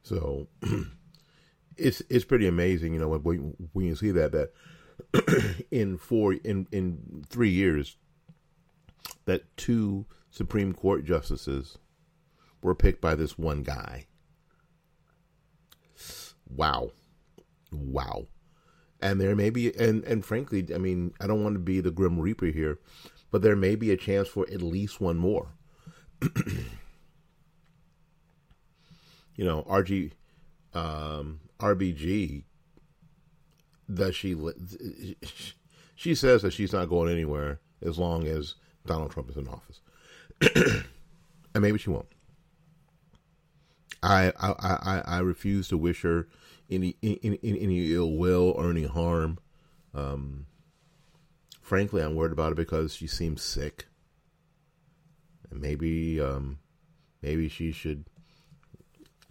So 0.03 0.49
it's 1.77 2.03
it's 2.09 2.25
pretty 2.25 2.47
amazing, 2.47 2.95
you 2.95 3.01
know, 3.01 3.09
when 3.09 3.55
when 3.73 3.87
you 3.87 3.95
see 3.95 4.11
that 4.13 4.33
that 4.33 5.65
in 5.71 5.99
four 5.99 6.35
in 6.35 6.67
in 6.73 7.25
three 7.29 7.51
years 7.51 7.97
that 9.27 9.57
two 9.57 10.07
Supreme 10.31 10.73
Court 10.73 11.05
justices 11.05 11.79
were 12.63 12.75
picked 12.75 13.01
by 13.01 13.15
this 13.15 13.39
one 13.39 13.63
guy. 13.63 14.07
Wow. 16.49 16.91
Wow. 17.73 18.27
And 19.05 19.21
there 19.21 19.37
may 19.37 19.51
be 19.51 19.71
and 19.79 20.03
and 20.05 20.25
frankly, 20.25 20.67
I 20.75 20.79
mean, 20.79 21.13
I 21.21 21.27
don't 21.27 21.45
want 21.45 21.57
to 21.57 21.61
be 21.61 21.81
the 21.81 21.91
grim 21.91 22.19
reaper 22.19 22.47
here, 22.47 22.79
but 23.31 23.43
there 23.43 23.55
may 23.55 23.75
be 23.75 23.91
a 23.91 23.99
chance 23.99 24.29
for 24.29 24.47
at 24.51 24.63
least 24.63 24.99
one 24.99 25.19
more. 25.19 25.49
you 29.37 29.45
know, 29.45 29.63
RG 29.65 30.13
um, 30.73 31.41
RBG 31.59 32.45
does 33.93 34.17
she 34.17 34.35
she 35.95 36.15
says 36.15 36.41
that 36.41 36.55
she's 36.55 36.73
not 36.73 36.89
going 36.89 37.13
anywhere 37.13 37.61
as 37.83 37.99
long 37.99 38.27
as 38.27 38.55
Donald 38.87 39.11
Trump 39.11 39.29
is 39.29 39.37
in 39.37 39.47
office. 39.49 39.83
and 41.55 41.63
maybe 41.63 41.77
she 41.77 41.91
won't. 41.91 42.09
I 44.03 44.33
I 44.41 44.55
I, 44.59 45.03
I 45.05 45.19
refuse 45.19 45.69
to 45.69 45.77
wish 45.77 46.01
her 46.01 46.27
any, 46.71 46.97
any 47.03 47.39
any 47.43 47.93
ill 47.93 48.13
will 48.13 48.51
or 48.57 48.71
any 48.71 48.85
harm. 48.85 49.39
Um, 49.95 50.47
frankly, 51.61 52.03
I'm 52.03 52.15
worried 52.15 52.33
about 52.33 52.53
it 52.53 52.57
because 52.57 52.95
she 52.95 53.07
seems 53.07 53.43
sick, 53.43 53.87
and 55.51 55.61
maybe 55.61 56.21
um, 56.21 56.59
maybe 57.23 57.49
she 57.49 57.73
should 57.73 58.05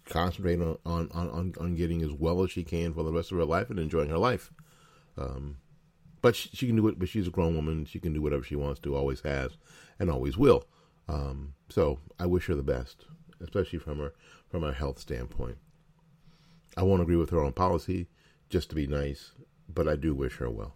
concentrate 0.05 0.61
on, 0.61 0.77
on, 0.85 1.09
on, 1.11 1.53
on 1.59 1.75
getting 1.75 2.01
as 2.01 2.11
well 2.11 2.43
as 2.43 2.51
she 2.51 2.63
can 2.63 2.93
for 2.93 3.03
the 3.03 3.11
rest 3.11 3.31
of 3.31 3.37
her 3.37 3.45
life 3.45 3.69
and 3.69 3.79
enjoying 3.79 4.09
her 4.09 4.17
life. 4.17 4.51
Um, 5.17 5.57
but 6.21 6.35
she, 6.35 6.49
she, 6.53 6.67
can 6.67 6.75
do 6.75 6.87
it. 6.87 6.99
But 6.99 7.09
she's 7.09 7.27
a 7.27 7.31
grown 7.31 7.55
woman. 7.55 7.85
She 7.85 7.99
can 7.99 8.13
do 8.13 8.21
whatever 8.21 8.43
she 8.43 8.55
wants 8.55 8.79
to. 8.81 8.95
Always 8.95 9.21
has, 9.21 9.51
and 9.99 10.09
always 10.09 10.37
will. 10.37 10.65
Um, 11.07 11.53
so 11.69 11.99
I 12.19 12.25
wish 12.25 12.47
her 12.47 12.55
the 12.55 12.63
best, 12.63 13.05
especially 13.41 13.79
from 13.79 13.99
her 13.99 14.13
from 14.49 14.63
a 14.63 14.73
health 14.73 14.99
standpoint. 14.99 15.57
I 16.75 16.83
won't 16.83 17.01
agree 17.01 17.15
with 17.15 17.29
her 17.29 17.43
on 17.43 17.53
policy, 17.53 18.07
just 18.49 18.69
to 18.69 18.75
be 18.75 18.87
nice, 18.87 19.31
but 19.67 19.87
I 19.87 19.95
do 19.95 20.13
wish 20.13 20.37
her 20.37 20.49
well 20.49 20.75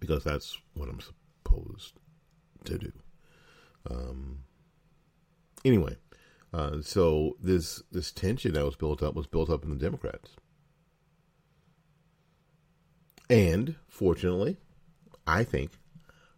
because 0.00 0.24
that's 0.24 0.58
what 0.74 0.88
I'm 0.88 1.00
supposed 1.00 1.94
to 2.64 2.78
do. 2.78 2.92
Um, 3.90 4.40
anyway, 5.64 5.96
uh, 6.52 6.82
so 6.82 7.36
this 7.42 7.82
this 7.90 8.12
tension 8.12 8.52
that 8.54 8.64
was 8.64 8.76
built 8.76 9.02
up 9.02 9.14
was 9.14 9.26
built 9.26 9.50
up 9.50 9.64
in 9.64 9.70
the 9.70 9.76
Democrats, 9.76 10.36
and 13.30 13.76
fortunately, 13.88 14.56
I 15.26 15.44
think 15.44 15.72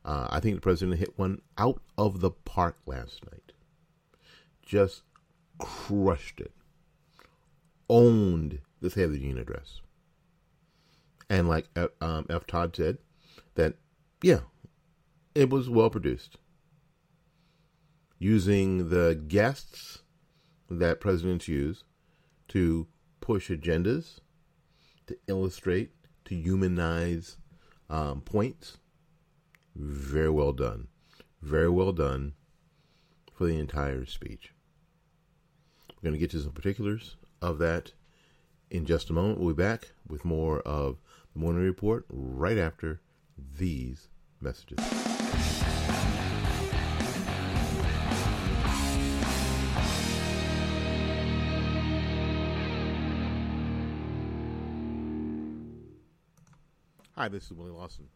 uh, 0.05 0.29
I 0.31 0.41
think 0.41 0.57
the 0.57 0.61
president 0.61 0.99
hit 0.99 1.19
one 1.19 1.41
out 1.59 1.81
of 1.99 2.21
the 2.21 2.31
park 2.31 2.77
last 2.87 3.25
night. 3.31 3.53
Just 4.63 5.03
crushed 5.59 6.41
it, 6.41 6.53
owned 7.91 8.61
the 8.81 8.89
State 8.89 9.03
of 9.03 9.13
the 9.13 9.19
Union 9.19 9.39
address, 9.39 9.83
and 11.29 11.47
like 11.49 11.69
uh, 11.77 11.89
um, 12.01 12.25
F. 12.31 12.47
Todd 12.47 12.75
said, 12.75 12.97
that 13.57 13.75
yeah, 14.23 14.41
it 15.35 15.51
was 15.51 15.69
well 15.69 15.91
produced 15.91 16.39
using 18.19 18.91
the 18.91 19.21
guests 19.29 20.03
that 20.69 21.01
presidents 21.01 21.49
use 21.49 21.85
to 22.49 22.87
push 23.21 23.51
agendas, 23.51 24.19
to 25.07 25.17
illustrate, 25.27 25.91
to 26.25 26.35
humanize 26.35 27.39
um, 27.89 28.21
points. 28.21 28.79
Very 29.75 30.31
well 30.31 30.53
done. 30.53 30.89
Very 31.43 31.71
well 31.71 31.93
done 31.93 32.35
for 33.33 33.47
the 33.47 33.59
entire 33.59 34.05
speech. 34.05 34.53
We're 35.89 36.11
going 36.11 36.15
to 36.15 36.19
get 36.19 36.31
to 36.33 36.43
some 36.43 36.53
particulars 36.53 37.17
of 37.43 37.59
that 37.59 37.93
in 38.71 38.87
just 38.87 39.11
a 39.11 39.13
moment. 39.13 39.41
We'll 39.41 39.55
be 39.55 39.63
back 39.63 39.93
with 40.07 40.25
more 40.25 40.61
of 40.61 40.99
the 41.33 41.41
morning 41.41 41.63
report 41.63 42.05
right 42.09 42.59
after 42.59 43.01
these 43.59 44.09
messages. 44.41 44.79
Hi, 57.17 57.29
this 57.29 57.45
is 57.45 57.53
Willie 57.53 57.71
Lawson. 57.71 58.09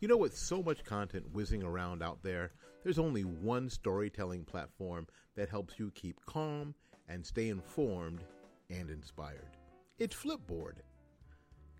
You 0.00 0.08
know, 0.08 0.16
with 0.16 0.34
so 0.34 0.62
much 0.62 0.82
content 0.82 1.26
whizzing 1.34 1.62
around 1.62 2.02
out 2.02 2.22
there, 2.22 2.52
there's 2.82 2.98
only 2.98 3.22
one 3.22 3.68
storytelling 3.68 4.44
platform 4.44 5.06
that 5.34 5.50
helps 5.50 5.78
you 5.78 5.90
keep 5.94 6.24
calm 6.24 6.74
and 7.06 7.24
stay 7.24 7.50
informed 7.50 8.24
and 8.70 8.90
inspired. 8.90 9.56
It's 9.98 10.14
Flipboard. 10.14 10.76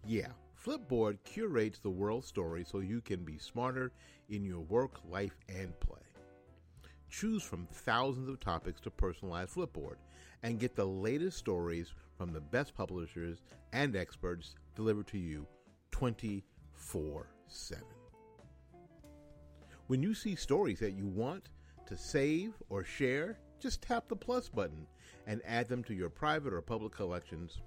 Yeah, 0.06 0.28
Flipboard 0.62 1.18
curates 1.24 1.78
the 1.78 1.90
world 1.90 2.24
story 2.24 2.64
so 2.64 2.80
you 2.80 3.00
can 3.00 3.24
be 3.24 3.38
smarter 3.38 3.92
in 4.28 4.44
your 4.44 4.60
work, 4.60 5.00
life, 5.08 5.36
and 5.48 5.78
play. 5.80 6.00
Choose 7.08 7.42
from 7.42 7.68
thousands 7.72 8.28
of 8.28 8.40
topics 8.40 8.80
to 8.82 8.90
personalize 8.90 9.52
Flipboard 9.52 9.96
and 10.42 10.58
get 10.58 10.74
the 10.74 10.84
latest 10.84 11.38
stories 11.38 11.92
from 12.16 12.32
the 12.32 12.40
best 12.40 12.74
publishers 12.74 13.42
and 13.72 13.96
experts 13.96 14.54
delivered 14.74 15.06
to 15.08 15.18
you 15.18 15.46
24 15.90 17.26
7. 17.48 17.84
When 19.86 20.02
you 20.02 20.14
see 20.14 20.34
stories 20.34 20.80
that 20.80 20.94
you 20.94 21.06
want 21.06 21.48
to 21.86 21.96
save 21.96 22.54
or 22.68 22.82
share, 22.82 23.38
just 23.60 23.82
tap 23.82 24.08
the 24.08 24.16
plus 24.16 24.48
button 24.48 24.86
and 25.26 25.42
add 25.44 25.68
them 25.68 25.82
to 25.84 25.94
your 25.94 26.08
private 26.08 26.52
or 26.52 26.60
public 26.62 26.92
collections. 26.92 27.60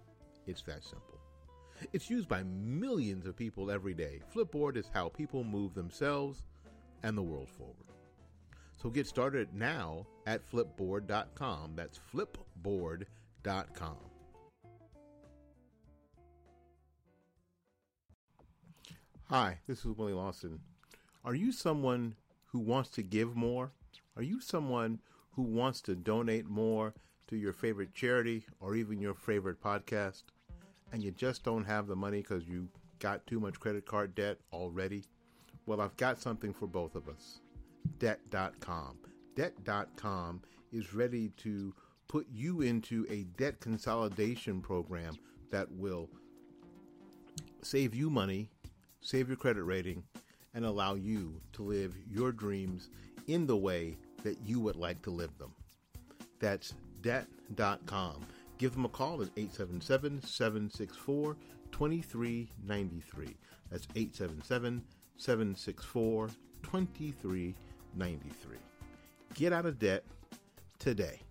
It's 0.47 0.61
that 0.63 0.83
simple. 0.83 1.19
It's 1.93 2.09
used 2.09 2.27
by 2.27 2.43
millions 2.43 3.25
of 3.25 3.35
people 3.35 3.71
every 3.71 3.93
day. 3.93 4.19
Flipboard 4.33 4.75
is 4.75 4.89
how 4.93 5.09
people 5.09 5.43
move 5.43 5.73
themselves 5.73 6.43
and 7.03 7.17
the 7.17 7.21
world 7.21 7.49
forward. 7.49 7.75
So 8.81 8.89
get 8.89 9.07
started 9.07 9.53
now 9.53 10.07
at 10.25 10.49
flipboard.com. 10.49 11.73
That's 11.75 11.99
flipboard.com. 12.13 13.97
Hi, 19.29 19.59
this 19.67 19.79
is 19.79 19.85
Willie 19.85 20.13
Lawson. 20.13 20.59
Are 21.23 21.35
you 21.35 21.51
someone 21.51 22.15
who 22.45 22.59
wants 22.59 22.89
to 22.91 23.03
give 23.03 23.35
more? 23.35 23.71
Are 24.15 24.23
you 24.23 24.41
someone 24.41 24.99
who 25.31 25.43
wants 25.43 25.81
to 25.81 25.95
donate 25.95 26.47
more 26.47 26.93
to 27.29 27.37
your 27.37 27.53
favorite 27.53 27.93
charity 27.93 28.43
or 28.59 28.75
even 28.75 28.99
your 28.99 29.13
favorite 29.13 29.61
podcast, 29.61 30.23
and 30.91 31.03
you 31.03 31.11
just 31.11 31.43
don't 31.43 31.65
have 31.65 31.87
the 31.87 31.95
money 31.95 32.21
because 32.21 32.47
you 32.47 32.67
got 32.99 33.25
too 33.25 33.39
much 33.39 33.59
credit 33.59 33.85
card 33.85 34.13
debt 34.13 34.37
already? 34.51 35.03
Well, 35.65 35.81
I've 35.81 35.97
got 35.97 36.19
something 36.19 36.53
for 36.53 36.67
both 36.67 36.95
of 36.95 37.07
us 37.07 37.39
Debt.com. 37.99 38.97
Debt.com 39.35 40.41
is 40.71 40.93
ready 40.93 41.29
to 41.37 41.73
put 42.07 42.27
you 42.31 42.61
into 42.61 43.05
a 43.09 43.23
debt 43.37 43.59
consolidation 43.59 44.61
program 44.61 45.17
that 45.51 45.71
will 45.71 46.09
save 47.61 47.95
you 47.95 48.09
money 48.09 48.49
save 49.01 49.27
your 49.27 49.37
credit 49.37 49.63
rating, 49.63 50.03
and 50.53 50.65
allow 50.65 50.95
you 50.95 51.39
to 51.53 51.63
live 51.63 51.95
your 52.09 52.31
dreams 52.31 52.89
in 53.27 53.45
the 53.45 53.55
way 53.55 53.97
that 54.23 54.37
you 54.45 54.59
would 54.59 54.75
like 54.75 55.01
to 55.03 55.11
live 55.11 55.37
them. 55.37 55.53
That's 56.39 56.73
debt.com. 57.01 58.25
Give 58.57 58.73
them 58.73 58.85
a 58.85 58.89
call 58.89 59.21
at 59.21 59.29
877 59.37 60.21
764 60.23 61.35
2393. 61.71 63.37
That's 63.71 63.87
877 63.95 64.83
764 65.17 66.29
2393. 66.63 68.57
Get 69.35 69.53
out 69.53 69.65
of 69.65 69.79
debt 69.79 70.03
today. 70.79 71.21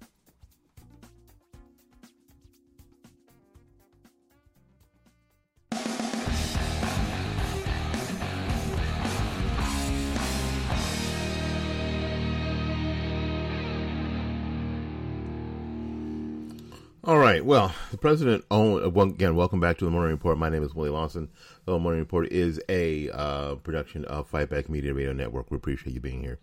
Right. 17.38 17.46
Well, 17.46 17.72
the 17.92 17.98
president 17.98 18.44
owned, 18.50 18.84
uh, 18.84 19.00
again, 19.00 19.36
welcome 19.36 19.60
back 19.60 19.78
to 19.78 19.84
the 19.84 19.92
Morning 19.92 20.10
Report. 20.10 20.38
My 20.38 20.48
name 20.48 20.64
is 20.64 20.74
Willie 20.74 20.90
Lawson. 20.90 21.28
The 21.66 21.78
Morning 21.78 22.00
Report 22.00 22.32
is 22.32 22.60
a 22.68 23.10
uh, 23.10 23.54
production 23.56 24.04
of 24.06 24.28
Fightback 24.28 24.68
Media 24.68 24.92
Radio 24.92 25.12
Network. 25.12 25.48
We 25.50 25.56
appreciate 25.56 25.92
you 25.92 26.00
being 26.00 26.20
here. 26.20 26.40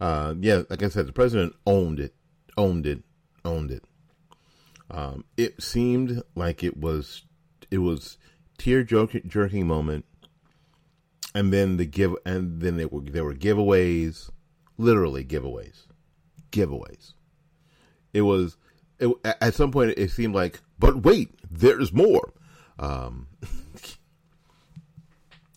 Uh, 0.00 0.34
yeah, 0.38 0.62
like 0.70 0.84
I 0.84 0.88
said, 0.88 1.08
the 1.08 1.12
president 1.12 1.54
owned 1.66 1.98
it, 1.98 2.14
owned 2.56 2.86
it, 2.86 3.02
owned 3.44 3.72
it. 3.72 3.82
Um, 4.88 5.24
it 5.36 5.60
seemed 5.60 6.22
like 6.36 6.62
it 6.62 6.76
was, 6.76 7.24
it 7.72 7.78
was 7.78 8.16
tear 8.56 8.84
jerking 8.84 9.66
moment. 9.66 10.04
And 11.34 11.52
then 11.52 11.76
the 11.76 11.86
give, 11.86 12.14
and 12.24 12.60
then 12.60 12.76
were, 12.88 13.00
there 13.00 13.24
were 13.24 13.34
giveaways, 13.34 14.30
literally 14.78 15.24
giveaways, 15.24 15.86
giveaways. 16.52 17.14
It 18.14 18.22
was, 18.22 18.56
it, 18.98 19.14
at 19.24 19.54
some 19.54 19.70
point 19.70 19.94
it 19.96 20.10
seemed 20.10 20.34
like, 20.34 20.60
but 20.78 21.02
wait, 21.02 21.30
there's 21.50 21.92
more. 21.92 22.32
Um, 22.78 23.28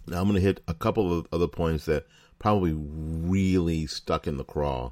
now 0.07 0.19
I'm 0.21 0.25
going 0.25 0.35
to 0.35 0.41
hit 0.41 0.61
a 0.67 0.73
couple 0.73 1.17
of 1.17 1.27
other 1.31 1.47
points 1.47 1.85
that 1.85 2.05
probably 2.39 2.73
really 2.73 3.85
stuck 3.85 4.27
in 4.27 4.37
the 4.37 4.43
craw 4.43 4.91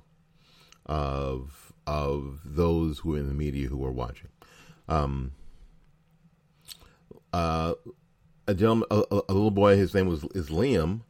of 0.86 1.73
of 1.86 2.41
those 2.43 2.99
who 2.99 3.15
are 3.15 3.19
in 3.19 3.27
the 3.27 3.33
media 3.33 3.69
who 3.69 3.83
are 3.86 3.91
watching. 3.91 4.27
Um, 4.89 5.31
uh, 7.31 7.73
a 8.47 8.53
gentleman, 8.53 8.88
a, 8.91 9.03
a, 9.12 9.33
little 9.33 9.51
boy, 9.51 9.77
his 9.77 9.93
name 9.93 10.07
was 10.07 10.23
is 10.36 10.49
Liam, 10.49 11.01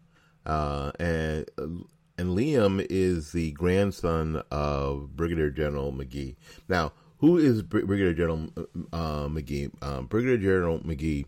uh, 0.46 0.92
and 1.00 1.46
and 1.58 2.38
Liam 2.38 2.86
is 2.90 3.32
the 3.32 3.52
grandson 3.52 4.42
of 4.52 5.16
Brigadier 5.16 5.50
General 5.50 5.92
McGee. 5.92 6.36
Now, 6.68 6.94
who 7.20 7.38
is 7.38 7.64
Brigadier 7.64 8.14
General 8.14 8.50
uh, 8.94 9.28
McGee? 9.28 9.72
Um, 9.84 10.06
Brigadier 10.06 10.38
General 10.38 10.80
McGee 10.80 11.26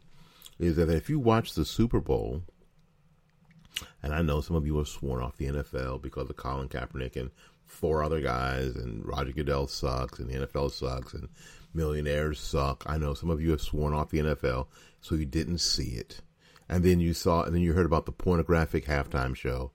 is 0.59 0.75
that 0.75 0.89
if 0.89 1.09
you 1.09 1.19
watch 1.19 1.53
the 1.53 1.65
Super 1.65 1.99
Bowl, 1.99 2.43
and 4.03 4.13
I 4.13 4.21
know 4.21 4.41
some 4.41 4.55
of 4.55 4.65
you 4.65 4.77
have 4.77 4.87
sworn 4.87 5.21
off 5.23 5.37
the 5.37 5.47
NFL 5.47 6.01
because 6.01 6.29
of 6.29 6.35
Colin 6.35 6.67
Kaepernick 6.69 7.15
and 7.15 7.31
four 7.65 8.03
other 8.03 8.19
guys, 8.21 8.75
and 8.75 9.05
Roger 9.05 9.31
Goodell 9.31 9.67
sucks, 9.67 10.19
and 10.19 10.29
the 10.29 10.45
NFL 10.45 10.71
sucks, 10.71 11.13
and 11.13 11.29
millionaires 11.73 12.39
suck. 12.39 12.83
I 12.87 12.97
know 12.97 13.13
some 13.13 13.29
of 13.29 13.41
you 13.41 13.51
have 13.51 13.61
sworn 13.61 13.93
off 13.93 14.09
the 14.09 14.19
NFL, 14.19 14.67
so 15.01 15.15
you 15.15 15.25
didn't 15.25 15.59
see 15.59 15.91
it. 15.91 16.21
and 16.67 16.83
then 16.83 16.99
you 16.99 17.13
saw, 17.13 17.43
and 17.43 17.55
then 17.55 17.61
you 17.63 17.73
heard 17.73 17.85
about 17.85 18.05
the 18.05 18.11
pornographic 18.11 18.85
halftime 18.85 19.35
show. 19.35 19.71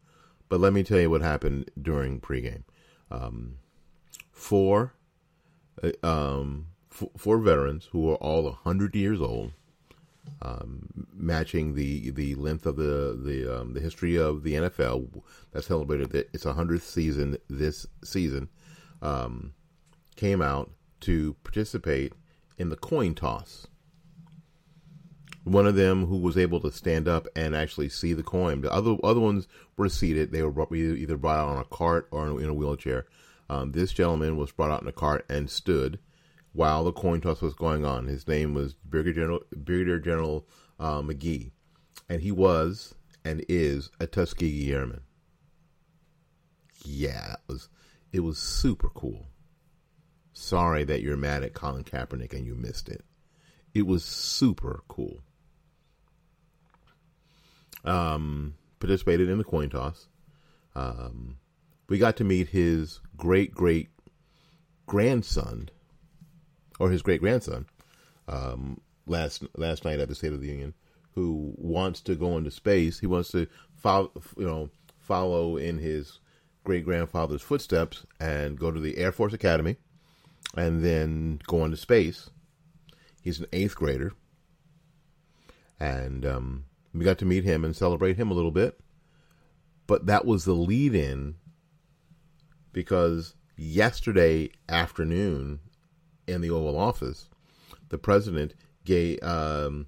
But 0.49 0.61
let 0.61 0.73
me 0.73 0.85
tell 0.85 1.01
you 1.01 1.11
what 1.11 1.23
happened 1.23 1.71
during 1.81 2.21
pregame. 2.21 2.63
Um, 3.11 3.57
four, 4.31 4.95
uh, 4.95 5.04
um, 6.03 6.67
f- 6.93 7.09
four 7.17 7.39
veterans 7.39 7.89
who 7.93 8.11
are 8.11 8.17
all 8.17 8.51
hundred 8.53 8.95
years 8.95 9.21
old, 9.21 9.53
um, 10.43 11.07
matching 11.13 11.75
the 11.75 12.11
the 12.11 12.35
length 12.35 12.67
of 12.67 12.77
the 12.77 13.19
the 13.23 13.61
um, 13.61 13.75
the 13.75 13.81
history 13.81 14.17
of 14.17 14.43
the 14.43 14.55
NFL 14.55 15.23
that 15.53 15.65
celebrated 15.65 16.11
that 16.13 16.31
its 16.33 16.45
hundredth 16.45 16.85
season 16.85 17.37
this 17.49 17.87
season, 18.03 18.49
um, 19.03 19.55
came 20.17 20.41
out 20.41 20.71
to 21.01 21.35
participate 21.45 22.13
in 22.59 22.69
the 22.69 22.77
coin 22.77 23.15
toss. 23.15 23.67
One 25.45 25.67
of 25.67 25.75
them 25.75 26.07
who 26.07 26.17
was 26.17 26.39
able 26.39 26.61
to 26.61 26.73
stand 26.73 27.07
up 27.07 27.27
and 27.37 27.55
actually 27.55 27.91
see 27.91 28.15
the 28.15 28.23
coin. 28.23 28.63
The 28.63 28.73
other 28.73 28.97
other 29.05 29.21
ones 29.21 29.47
were 29.77 29.91
seated. 29.91 30.33
They 30.33 30.43
were 30.43 30.75
either 30.75 31.19
brought 31.19 31.47
on 31.47 31.59
a 31.59 31.65
cart 31.65 32.09
or 32.11 32.41
in 32.41 32.49
a 32.49 32.55
wheelchair. 32.55 33.07
Um, 33.49 33.73
this 33.73 33.93
gentleman 33.93 34.37
was 34.37 34.53
brought 34.53 34.71
out 34.71 34.83
in 34.83 34.89
a 34.89 34.93
cart 34.93 35.25
and 35.29 35.51
stood 35.51 35.99
while 36.53 36.85
the 36.85 36.93
coin 36.93 37.21
toss 37.21 37.43
was 37.43 37.55
going 37.55 37.85
on. 37.85 38.07
His 38.07 38.27
name 38.27 38.55
was 38.55 38.75
Brigadier 38.75 39.23
General, 39.23 39.41
Brigadier 39.55 39.99
General 39.99 40.47
uh, 40.79 41.03
McGee, 41.03 41.51
and 42.09 42.23
he 42.23 42.33
was 42.33 42.95
and 43.25 43.45
is 43.49 43.91
a 44.01 44.07
Tuskegee 44.07 44.73
Airman. 44.73 45.03
Yeah, 46.85 47.35
it 47.35 47.41
was 47.49 47.69
it 48.13 48.21
was 48.21 48.39
super 48.39 48.89
cool. 48.91 49.27
Sorry 50.33 50.85
that 50.85 51.03
you're 51.03 51.17
mad 51.17 51.43
at 51.43 51.55
Colin 51.55 51.85
Kaepernick 51.85 52.33
and 52.33 52.47
you 52.47 52.55
missed 52.55 52.89
it. 52.89 53.05
It 53.73 53.87
was 53.87 54.05
super 54.05 54.83
cool 54.89 55.23
um, 57.85 58.55
participated 58.81 59.29
in 59.29 59.39
the 59.39 59.45
coin 59.45 59.71
toss. 59.71 60.09
Um, 60.75 61.37
we 61.89 61.99
got 61.99 62.17
to 62.17 62.25
meet 62.25 62.49
his 62.49 63.01
great 63.17 63.55
great 63.55 63.89
grandson, 64.87 65.69
or 66.79 66.91
his 66.91 67.03
great 67.03 67.21
grandson, 67.21 67.67
um, 68.29 68.81
last 69.07 69.45
last 69.57 69.85
night 69.85 70.01
at 70.01 70.09
the 70.09 70.15
State 70.15 70.33
of 70.33 70.41
the 70.41 70.49
Union, 70.49 70.75
who 71.15 71.53
wants 71.57 72.01
to 72.03 72.15
go 72.15 72.37
into 72.37 72.51
space. 72.51 72.99
He 73.01 73.07
wants 73.07 73.31
to 73.33 73.47
follow, 73.77 74.13
you 74.37 74.47
know, 74.47 74.71
follow 74.99 75.57
in 75.57 75.79
his 75.79 76.21
great 76.65 76.85
grandfather's 76.85 77.43
footsteps 77.43 78.07
and 78.19 78.59
go 78.59 78.71
to 78.71 78.81
the 78.81 78.97
Air 78.97 79.13
Force 79.13 79.33
Academy, 79.33 79.77
and 80.57 80.85
then 80.85 81.41
go 81.47 81.65
into 81.65 81.77
space. 81.77 82.31
He's 83.23 83.41
an 83.41 83.47
eighth 83.53 83.77
grader, 83.77 84.13
and 85.81 86.25
um, 86.25 86.65
we 86.95 87.05
got 87.05 87.19
to 87.19 87.25
meet 87.25 87.45
him 87.45 87.65
and 87.65 87.75
celebrate 87.75 88.17
him 88.17 88.31
a 88.31 88.35
little 88.35 88.51
bit. 88.51 88.79
But 89.87 90.07
that 90.07 90.25
was 90.25 90.45
the 90.45 90.55
lead 90.55 90.95
in 90.95 91.35
because 92.75 93.35
yesterday 93.57 94.51
afternoon 94.69 95.61
in 96.27 96.43
the 96.43 96.51
Oval 96.51 96.77
Office, 96.77 97.31
the 97.89 97.97
president 97.97 98.53
gave 98.85 99.23
um, 99.23 99.87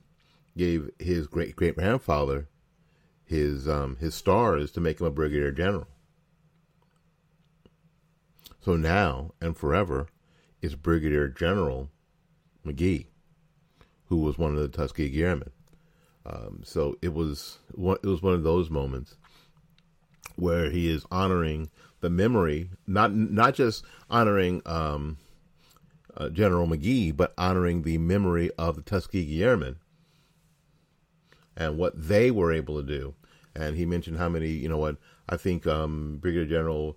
gave 0.56 0.88
his 0.98 1.26
great 1.26 1.54
great 1.54 1.74
grandfather 1.74 2.48
his 3.26 3.68
um, 3.68 3.96
his 3.96 4.14
stars 4.14 4.70
to 4.70 4.80
make 4.80 5.00
him 5.00 5.06
a 5.06 5.10
brigadier 5.10 5.50
general. 5.50 5.88
So 8.64 8.76
now 8.76 9.32
and 9.40 9.56
forever 9.56 10.08
is 10.62 10.74
Brigadier 10.74 11.28
General 11.28 11.90
McGee, 12.64 13.06
who 14.06 14.18
was 14.18 14.38
one 14.38 14.56
of 14.56 14.60
the 14.60 14.68
Tuskegee 14.68 15.22
Airmen. 15.22 15.50
Um, 16.24 16.62
so 16.64 16.96
it 17.02 17.12
was 17.12 17.58
it 17.76 18.06
was 18.06 18.22
one 18.22 18.34
of 18.34 18.42
those 18.42 18.70
moments 18.70 19.16
where 20.34 20.70
he 20.70 20.90
is 20.90 21.06
honoring 21.10 21.70
the 22.06 22.10
memory, 22.10 22.70
not 22.86 23.12
not 23.12 23.52
just 23.54 23.84
honoring 24.08 24.62
um, 24.64 25.18
uh, 26.16 26.28
General 26.28 26.68
McGee, 26.68 27.16
but 27.16 27.34
honoring 27.36 27.82
the 27.82 27.98
memory 27.98 28.48
of 28.56 28.76
the 28.76 28.82
Tuskegee 28.82 29.42
Airmen 29.42 29.74
and 31.56 31.76
what 31.76 32.00
they 32.00 32.30
were 32.30 32.52
able 32.52 32.80
to 32.80 32.86
do. 32.86 33.16
And 33.56 33.76
he 33.76 33.84
mentioned 33.86 34.18
how 34.18 34.28
many, 34.28 34.50
you 34.50 34.68
know, 34.68 34.76
what 34.76 34.98
I 35.28 35.36
think 35.36 35.66
um, 35.66 36.18
Brigadier 36.20 36.46
General 36.46 36.96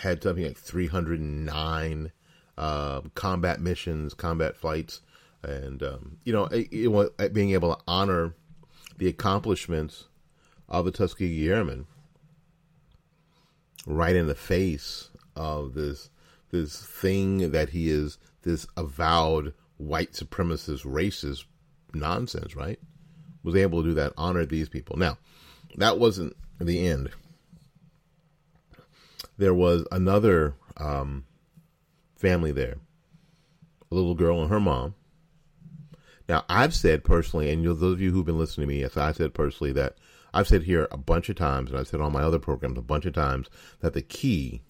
had 0.00 0.22
something 0.22 0.46
like 0.46 0.56
309 0.56 2.12
uh, 2.56 3.00
combat 3.14 3.60
missions, 3.60 4.14
combat 4.14 4.56
flights 4.56 5.02
and 5.42 5.82
um, 5.82 6.16
you 6.24 6.32
know, 6.32 6.46
it, 6.46 6.68
it, 6.72 7.34
being 7.34 7.50
able 7.50 7.74
to 7.74 7.82
honor 7.86 8.34
the 8.96 9.08
accomplishments 9.08 10.04
of 10.70 10.86
the 10.86 10.90
Tuskegee 10.90 11.50
Airmen 11.50 11.86
right 13.86 14.16
in 14.16 14.26
the 14.26 14.34
face 14.34 15.10
of 15.36 15.74
this 15.74 16.10
this 16.50 16.80
thing 16.80 17.50
that 17.50 17.70
he 17.70 17.88
is 17.88 18.18
this 18.42 18.66
avowed 18.76 19.52
white 19.76 20.12
supremacist 20.12 20.84
racist 20.84 21.44
nonsense, 21.92 22.54
right? 22.54 22.78
Was 23.42 23.56
able 23.56 23.82
to 23.82 23.88
do 23.88 23.94
that, 23.94 24.12
honor 24.16 24.46
these 24.46 24.68
people. 24.68 24.96
Now, 24.96 25.18
that 25.76 25.98
wasn't 25.98 26.36
the 26.60 26.86
end. 26.86 27.10
There 29.36 29.54
was 29.54 29.84
another 29.90 30.54
um, 30.76 31.24
family 32.16 32.52
there, 32.52 32.76
a 33.90 33.94
little 33.94 34.14
girl 34.14 34.40
and 34.40 34.50
her 34.50 34.60
mom, 34.60 34.94
now, 36.28 36.44
I've 36.48 36.74
said 36.74 37.04
personally, 37.04 37.50
and 37.50 37.64
those 37.64 37.82
of 37.82 38.00
you 38.00 38.10
who've 38.10 38.24
been 38.24 38.38
listening 38.38 38.68
to 38.68 38.74
me, 38.74 38.80
yes, 38.80 38.96
I 38.96 39.12
said 39.12 39.34
personally 39.34 39.72
that 39.72 39.96
I've 40.34 40.48
said 40.48 40.64
here 40.64 40.88
a 40.90 40.98
bunch 40.98 41.28
of 41.28 41.36
times, 41.36 41.70
and 41.70 41.78
I've 41.78 41.88
said 41.88 42.00
on 42.00 42.12
my 42.12 42.22
other 42.22 42.38
programs 42.38 42.76
a 42.76 42.82
bunch 42.82 43.06
of 43.06 43.14
times, 43.14 43.48
that 43.80 43.94
the 43.94 44.02
key 44.02 44.62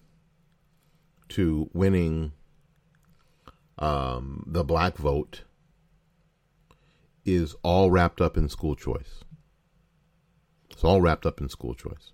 to 1.29 1.69
winning 1.73 2.31
um, 3.79 4.43
the 4.47 4.63
black 4.63 4.97
vote 4.97 5.43
is 7.25 7.55
all 7.63 7.89
wrapped 7.89 8.21
up 8.21 8.37
in 8.37 8.47
school 8.47 8.75
choice. 8.75 9.23
It's 10.69 10.83
all 10.83 11.01
wrapped 11.01 11.25
up 11.25 11.41
in 11.41 11.49
school 11.49 11.73
choice. 11.73 12.11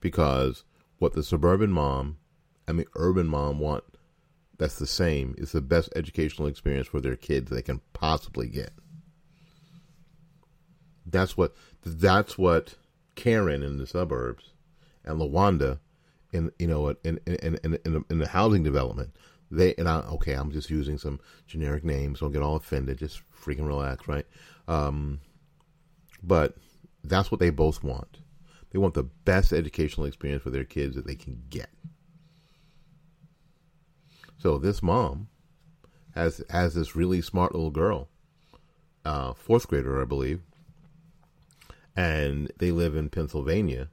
Because 0.00 0.64
what 0.98 1.14
the 1.14 1.22
suburban 1.22 1.72
mom 1.72 2.18
and 2.66 2.78
the 2.78 2.86
urban 2.94 3.26
mom 3.26 3.58
want 3.58 3.84
that's 4.58 4.78
the 4.78 4.86
same. 4.86 5.36
It's 5.38 5.52
the 5.52 5.60
best 5.60 5.88
educational 5.94 6.48
experience 6.48 6.88
for 6.88 7.00
their 7.00 7.16
kids 7.16 7.50
they 7.50 7.62
can 7.62 7.80
possibly 7.92 8.48
get. 8.48 8.72
That's 11.06 11.36
what 11.36 11.54
that's 11.84 12.36
what 12.36 12.74
Karen 13.14 13.62
in 13.62 13.78
the 13.78 13.86
suburbs 13.86 14.52
and 15.04 15.20
Lawanda 15.20 15.78
in 16.32 16.50
you 16.58 16.66
know 16.66 16.88
in 17.04 17.20
in 17.26 17.58
in, 17.64 17.78
in, 17.84 18.04
in 18.10 18.18
the 18.18 18.28
housing 18.28 18.62
development 18.62 19.14
they 19.50 19.74
and 19.76 19.88
I 19.88 20.00
okay 20.00 20.34
I'm 20.34 20.52
just 20.52 20.70
using 20.70 20.98
some 20.98 21.20
generic 21.46 21.84
names 21.84 22.20
don't 22.20 22.32
get 22.32 22.42
all 22.42 22.56
offended 22.56 22.98
just 22.98 23.22
freaking 23.32 23.66
relax 23.66 24.06
right? 24.06 24.26
Um, 24.66 25.20
but 26.22 26.56
that's 27.04 27.30
what 27.30 27.40
they 27.40 27.50
both 27.50 27.82
want. 27.82 28.18
They 28.70 28.78
want 28.78 28.94
the 28.94 29.04
best 29.04 29.52
educational 29.52 30.06
experience 30.06 30.42
for 30.42 30.50
their 30.50 30.64
kids 30.64 30.94
that 30.96 31.06
they 31.06 31.14
can 31.14 31.42
get. 31.48 31.70
So 34.38 34.58
this 34.58 34.82
mom 34.82 35.28
has 36.14 36.42
has 36.50 36.74
this 36.74 36.94
really 36.94 37.22
smart 37.22 37.54
little 37.54 37.70
girl, 37.70 38.08
uh, 39.04 39.32
fourth 39.32 39.68
grader, 39.68 40.00
I 40.00 40.04
believe, 40.04 40.42
and 41.98 42.52
they 42.58 42.70
live 42.70 42.94
in 42.94 43.08
Pennsylvania. 43.08 43.88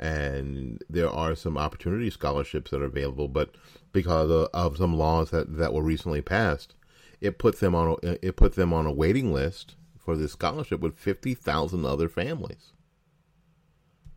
And 0.00 0.82
there 0.90 1.08
are 1.08 1.36
some 1.36 1.56
opportunity 1.56 2.10
scholarships 2.10 2.72
that 2.72 2.82
are 2.82 2.86
available, 2.86 3.28
but 3.28 3.54
because 3.92 4.32
of, 4.32 4.48
of 4.52 4.78
some 4.78 4.96
laws 4.96 5.30
that, 5.30 5.56
that 5.58 5.72
were 5.72 5.82
recently 5.82 6.22
passed, 6.22 6.74
it 7.20 7.38
put 7.38 7.60
them 7.60 7.76
on 7.76 7.98
a, 8.02 8.26
it 8.26 8.34
put 8.34 8.56
them 8.56 8.72
on 8.72 8.86
a 8.86 8.92
waiting 8.92 9.32
list 9.32 9.76
for 9.96 10.16
this 10.16 10.32
scholarship 10.32 10.80
with 10.80 10.98
fifty 10.98 11.34
thousand 11.34 11.86
other 11.86 12.08
families. 12.08 12.72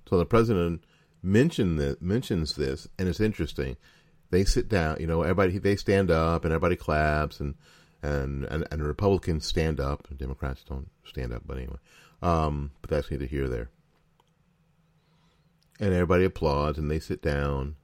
So 0.09 0.17
the 0.17 0.25
president 0.25 0.83
mentioned 1.21 1.77
that, 1.79 2.01
mentions 2.01 2.55
this, 2.55 2.87
and 2.97 3.07
it's 3.07 3.19
interesting 3.19 3.77
they 4.31 4.43
sit 4.43 4.67
down. 4.67 4.97
You 4.99 5.05
know, 5.05 5.21
everybody 5.21 5.59
they 5.59 5.75
stand 5.75 6.09
up 6.09 6.43
and 6.43 6.51
everybody 6.51 6.77
claps 6.77 7.39
and 7.39 7.53
and 8.05 8.45
and, 8.45 8.67
and 8.71 8.83
Republicans 8.83 9.45
stand 9.45 9.79
up. 9.79 10.07
Democrats 10.15 10.63
don't 10.63 10.89
stand 11.03 11.33
up, 11.33 11.43
but 11.45 11.57
anyway, 11.57 11.77
um, 12.21 12.71
but 12.81 12.89
that's 12.89 13.09
neither 13.09 13.25
here 13.25 13.41
nor 13.41 13.49
there. 13.49 13.69
And 15.79 15.93
everybody 15.93 16.23
applauds 16.23 16.77
and 16.77 16.89
they 16.89 16.99
sit 16.99 17.21
down, 17.21 17.75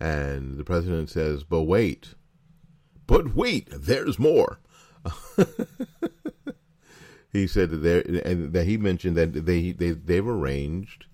and 0.00 0.56
the 0.58 0.64
president 0.64 1.10
says, 1.10 1.44
"But 1.44 1.62
wait, 1.62 2.14
but 3.06 3.34
wait, 3.34 3.68
there's 3.70 4.18
more." 4.18 4.60
he 7.32 7.46
said 7.46 7.70
that 7.70 7.78
there 7.78 8.02
and 8.24 8.52
that 8.52 8.66
he 8.66 8.76
mentioned 8.76 9.16
that 9.16 9.32
they 9.32 9.72
they 9.72 9.90
they've 9.90 10.26
arranged 10.26 11.06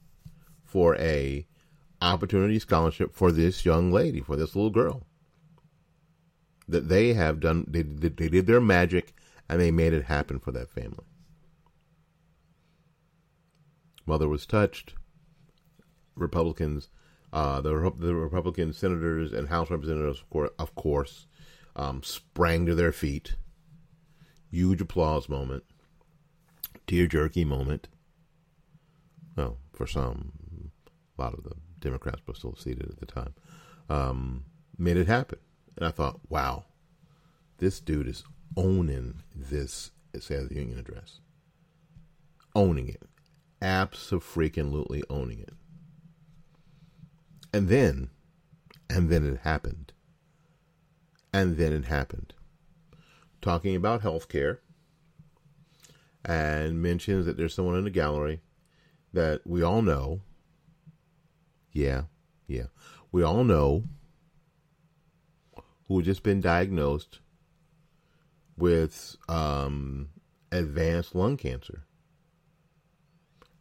for 0.64 0.96
a 0.96 1.46
opportunity 2.02 2.58
scholarship 2.58 3.14
for 3.14 3.32
this 3.32 3.64
young 3.64 3.90
lady, 3.90 4.20
for 4.20 4.36
this 4.36 4.54
little 4.54 4.70
girl. 4.70 5.07
That 6.68 6.88
they 6.88 7.14
have 7.14 7.40
done, 7.40 7.64
they, 7.66 7.82
they 7.82 8.28
did 8.28 8.46
their 8.46 8.60
magic 8.60 9.14
and 9.48 9.60
they 9.60 9.70
made 9.70 9.94
it 9.94 10.04
happen 10.04 10.38
for 10.38 10.52
that 10.52 10.70
family. 10.70 11.06
mother 14.08 14.28
was 14.28 14.46
touched. 14.46 14.94
Republicans, 16.16 16.88
uh, 17.32 17.60
the 17.60 17.70
the 17.98 18.14
Republican 18.14 18.72
senators 18.72 19.32
and 19.32 19.48
House 19.48 19.70
representatives, 19.70 20.20
of 20.20 20.30
course, 20.30 20.50
of 20.58 20.74
course 20.74 21.26
um, 21.76 22.02
sprang 22.02 22.66
to 22.66 22.74
their 22.74 22.90
feet. 22.90 23.36
Huge 24.50 24.80
applause 24.80 25.28
moment, 25.28 25.62
tear 26.86 27.06
jerky 27.06 27.44
moment. 27.44 27.86
Well, 29.36 29.58
for 29.72 29.86
some, 29.86 30.32
a 31.16 31.22
lot 31.22 31.34
of 31.34 31.44
the 31.44 31.54
Democrats 31.78 32.22
were 32.26 32.34
still 32.34 32.56
seated 32.56 32.88
at 32.88 32.98
the 32.98 33.06
time. 33.06 33.34
Um, 33.88 34.44
made 34.76 34.96
it 34.96 35.06
happen, 35.06 35.38
and 35.78 35.86
I 35.86 35.92
thought, 35.92 36.18
wow, 36.28 36.64
this 37.58 37.78
dude 37.78 38.08
is 38.08 38.24
owning 38.56 39.22
this 39.32 39.92
the 40.12 40.48
Union 40.50 40.76
address, 40.76 41.20
owning 42.56 42.88
it, 42.88 43.02
absolutely 43.62 45.04
owning 45.08 45.38
it. 45.38 45.52
And 47.52 47.68
then, 47.68 48.10
and 48.90 49.08
then 49.08 49.24
it 49.24 49.40
happened. 49.44 49.92
And 51.32 51.56
then 51.56 51.72
it 51.72 51.84
happened. 51.84 52.34
Talking 53.40 53.76
about 53.76 54.02
health 54.02 54.28
care 54.28 54.60
and 56.24 56.82
mentions 56.82 57.26
that 57.26 57.36
there's 57.36 57.54
someone 57.54 57.76
in 57.76 57.84
the 57.84 57.90
gallery 57.90 58.40
that 59.12 59.46
we 59.46 59.62
all 59.62 59.82
know. 59.82 60.22
Yeah, 61.70 62.04
yeah. 62.48 62.66
We 63.12 63.22
all 63.22 63.44
know 63.44 63.84
who 65.88 65.96
had 65.96 66.04
just 66.04 66.22
been 66.22 66.40
diagnosed 66.40 67.20
with 68.56 69.16
um, 69.28 70.10
advanced 70.52 71.14
lung 71.14 71.36
cancer. 71.36 71.84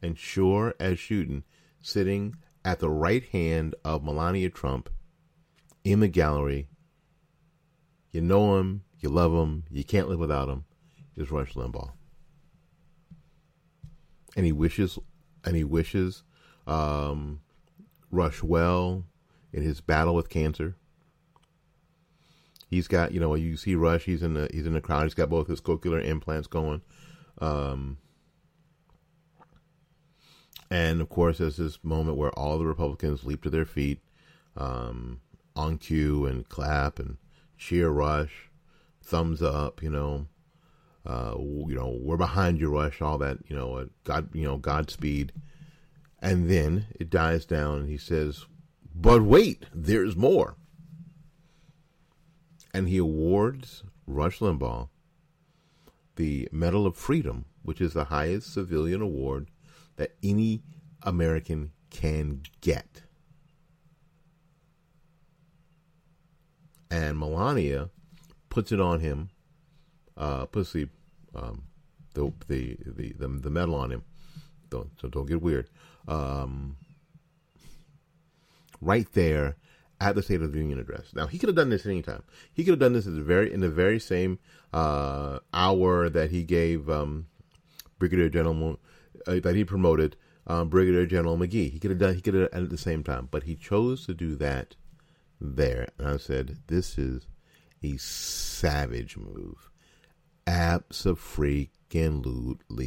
And 0.02 0.18
sure 0.18 0.76
as 0.80 1.00
shooting, 1.00 1.44
sitting 1.82 2.36
at 2.64 2.80
the 2.80 2.90
right 2.90 3.24
hand 3.30 3.74
of 3.86 4.04
Melania 4.04 4.50
Trump 4.50 4.90
in 5.86 6.02
the 6.02 6.08
gallery. 6.10 6.68
You 8.12 8.22
know 8.22 8.58
him, 8.58 8.84
you 9.00 9.10
love 9.10 9.32
him, 9.32 9.64
you 9.72 9.84
can't 9.84 10.10
live 10.10 10.20
without 10.20 10.50
him. 10.50 10.66
Is 11.16 11.32
Rush 11.32 11.54
Limbaugh, 11.54 11.94
and 14.36 14.46
he 14.46 14.52
wishes, 14.52 15.00
and 15.44 15.56
he 15.56 15.64
wishes 15.64 16.24
um, 16.68 17.40
Rush 18.12 18.44
well 18.44 19.04
in 19.52 19.64
his 19.64 19.82
battle 19.82 20.14
with 20.14 20.30
cancer. 20.30 20.76
He's 22.70 22.88
got, 22.88 23.14
you 23.14 23.20
know, 23.20 23.34
you 23.36 23.56
see 23.56 23.76
Rush. 23.76 24.04
He's 24.04 24.22
in 24.22 24.34
the 24.34 24.50
he's 24.52 24.66
in 24.66 24.74
the 24.74 24.82
crowd. 24.82 25.04
He's 25.04 25.14
got 25.14 25.30
both 25.30 25.48
his 25.48 25.62
cochlear 25.62 26.04
implants 26.04 26.48
going. 26.48 26.82
Um, 27.40 27.98
and 30.70 31.00
of 31.00 31.10
course, 31.10 31.38
there's 31.38 31.58
this 31.58 31.84
moment 31.84 32.18
where 32.18 32.32
all 32.32 32.58
the 32.58 32.66
Republicans 32.66 33.24
leap 33.24 33.44
to 33.44 33.50
their 33.50 33.66
feet 33.66 34.02
um, 34.58 35.22
on 35.56 35.78
cue 35.78 36.26
and 36.26 36.48
clap 36.50 37.00
and 37.00 37.18
cheer 37.58 37.90
Rush, 37.90 38.50
thumbs 39.02 39.42
up, 39.42 39.82
you 39.82 39.90
know, 39.90 40.28
uh, 41.06 41.36
you 41.38 41.76
know, 41.76 41.98
we're 42.02 42.18
behind 42.18 42.60
you, 42.60 42.70
Rush, 42.70 43.02
all 43.02 43.18
that, 43.20 43.38
you 43.48 43.56
know, 43.56 43.76
uh, 43.76 43.86
God, 44.04 44.30
you 44.36 44.44
know, 44.44 44.58
Godspeed. 44.58 45.32
And 46.22 46.50
then 46.50 46.88
it 47.00 47.10
dies 47.10 47.46
down, 47.46 47.82
and 47.82 47.90
he 47.90 47.98
says, 47.98 48.46
"But 48.94 49.22
wait, 49.22 49.68
there's 49.74 50.16
more." 50.16 50.58
And 52.78 52.88
he 52.88 53.00
awards 53.00 53.82
Rush 54.06 54.38
Limbaugh 54.38 54.90
the 56.16 56.48
Medal 56.52 56.86
of 56.86 56.96
Freedom, 56.96 57.46
which 57.64 57.82
is 57.82 57.94
the 57.94 58.04
highest 58.04 58.54
civilian 58.54 59.02
award 59.02 59.50
that 59.96 60.12
any 60.22 60.62
American 61.02 61.72
can 61.90 62.44
get. 62.62 63.02
And 66.92 67.18
Melania 67.18 67.90
puts 68.50 68.72
it 68.72 68.80
on 68.80 69.00
him, 69.00 69.32
uh, 70.16 70.46
puts 70.46 70.74
the, 70.74 70.88
um, 71.34 71.64
the, 72.14 72.32
the, 72.48 72.78
the, 72.86 73.14
the, 73.18 73.50
medal 73.50 73.74
on 73.74 73.92
him. 73.92 74.04
Don't, 74.70 74.92
so 75.02 75.08
don't 75.08 75.26
get 75.26 75.42
weird. 75.42 75.68
Um, 76.08 76.78
right 78.80 79.12
there 79.14 79.56
at 80.00 80.16
the 80.16 80.22
State 80.22 80.42
of 80.42 80.52
the 80.52 80.60
Union 80.60 80.80
address. 80.80 81.14
Now 81.14 81.28
he 81.28 81.38
could 81.38 81.50
have 81.50 81.56
done 81.56 81.70
this 81.70 81.86
anytime. 81.86 82.24
He 82.54 82.64
could 82.64 82.72
have 82.72 82.80
done 82.80 82.94
this 82.94 83.08
at 83.08 83.16
the 83.16 83.22
very 83.22 83.52
in 83.54 83.62
the 83.62 83.70
very 83.70 84.00
same 84.00 84.40
uh, 84.74 85.40
hour 85.54 86.10
that 86.10 86.32
he 86.32 86.44
gave 86.44 86.90
um, 86.90 87.28
Brigadier 88.00 88.30
General 88.30 88.80
uh, 89.26 89.40
that 89.40 89.56
he 89.56 89.64
promoted 89.66 90.16
um, 90.46 90.70
Brigadier 90.70 91.06
General 91.06 91.38
McGee. 91.38 91.72
He 91.72 91.80
could 91.80 91.92
have 91.92 92.00
done. 92.00 92.16
He 92.16 92.22
could 92.22 92.34
have 92.34 92.52
done 92.52 92.62
it 92.62 92.66
at 92.66 92.70
the 92.70 92.78
same 92.78 93.04
time, 93.04 93.28
but 93.32 93.44
he 93.44 93.56
chose 93.56 94.06
to 94.06 94.14
do 94.14 94.36
that 94.36 94.76
there. 95.40 95.90
And 95.98 96.08
I 96.08 96.18
said, 96.18 96.58
this 96.68 96.98
is 96.98 97.28
a 97.84 97.98
savage 97.98 99.18
move, 99.18 99.70
absolutely 100.46 101.70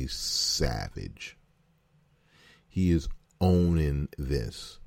savage. 0.06 1.36
He 2.68 2.90
is 2.90 3.08
owning 3.40 4.08
this. 4.16 4.78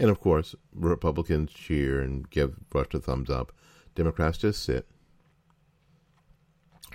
And 0.00 0.08
of 0.08 0.18
course, 0.18 0.54
Republicans 0.74 1.52
cheer 1.52 2.00
and 2.00 2.28
give 2.30 2.56
Rush 2.72 2.94
a 2.94 3.00
thumbs 3.00 3.28
up. 3.28 3.52
Democrats 3.94 4.38
just 4.38 4.64
sit 4.64 4.88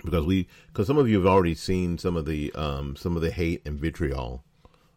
because 0.04 0.26
we 0.26 0.48
because 0.66 0.88
some 0.88 0.98
of 0.98 1.08
you 1.08 1.16
have 1.16 1.26
already 1.26 1.54
seen 1.54 1.98
some 1.98 2.16
of 2.16 2.26
the 2.26 2.52
um, 2.54 2.96
some 2.96 3.14
of 3.14 3.22
the 3.22 3.30
hate 3.30 3.62
and 3.64 3.78
vitriol, 3.78 4.42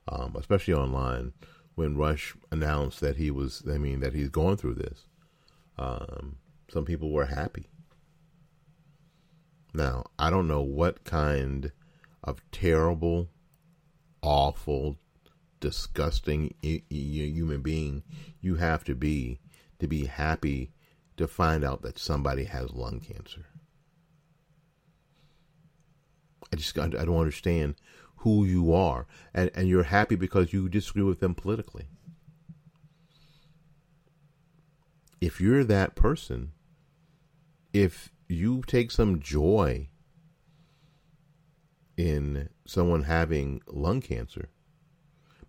um, 0.07 0.35
especially 0.37 0.73
online, 0.73 1.33
when 1.75 1.97
Rush 1.97 2.35
announced 2.51 2.99
that 3.01 3.17
he 3.17 3.29
was 3.29 3.63
I 3.71 3.77
mean 3.77 3.99
that 3.99 4.13
he's 4.13 4.29
going 4.29 4.57
through 4.57 4.75
this. 4.75 5.05
Um, 5.77 6.37
some 6.67 6.85
people 6.85 7.11
were 7.11 7.27
happy. 7.27 7.67
Now 9.71 10.05
I 10.17 10.31
don't 10.31 10.47
know 10.47 10.61
what 10.61 11.03
kind 11.03 11.71
of 12.23 12.41
terrible, 12.51 13.29
awful, 14.23 14.97
disgusting 15.59 16.53
human 16.61 17.61
being 17.61 18.03
you 18.41 18.55
have 18.55 18.83
to 18.83 18.95
be 18.95 19.39
to 19.79 19.87
be 19.87 20.05
happy 20.05 20.71
to 21.17 21.27
find 21.27 21.63
out 21.63 21.81
that 21.81 21.99
somebody 21.99 22.45
has 22.45 22.71
lung 22.71 22.99
cancer. 22.99 23.45
I 26.51 26.55
just 26.55 26.77
I 26.77 26.87
don't 26.87 27.17
understand 27.17 27.75
who 28.17 28.45
you 28.45 28.73
are, 28.73 29.05
and 29.33 29.51
and 29.53 29.67
you're 29.67 29.83
happy 29.83 30.15
because 30.15 30.53
you 30.53 30.69
disagree 30.69 31.03
with 31.03 31.19
them 31.19 31.35
politically. 31.35 31.87
If 35.21 35.41
you're 35.41 35.65
that 35.65 35.95
person, 35.95 36.53
if 37.73 38.11
you 38.29 38.63
take 38.65 38.89
some 38.89 39.19
joy 39.19 39.89
in 41.97 42.49
someone 42.65 43.03
having 43.03 43.61
lung 43.67 43.99
cancer, 43.99 44.49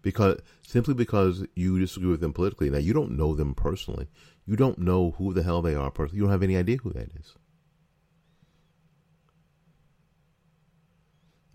because 0.03 0.41
simply 0.67 0.95
because 0.95 1.47
you 1.55 1.79
disagree 1.79 2.11
with 2.11 2.21
them 2.21 2.33
politically, 2.33 2.71
now 2.71 2.79
you 2.79 2.93
don't 2.93 3.17
know 3.17 3.35
them 3.35 3.55
personally, 3.55 4.09
you 4.47 4.57
don't 4.57 4.79
know 4.79 5.13
who 5.13 5.33
the 5.33 5.43
hell 5.43 5.63
they 5.63 5.75
are 5.75 5.91
personally, 5.91 6.19
you 6.19 6.23
don't 6.23 6.33
have 6.33 6.43
any 6.43 6.57
idea 6.57 6.77
who 6.79 6.93
that 6.93 7.11
is. 7.15 7.35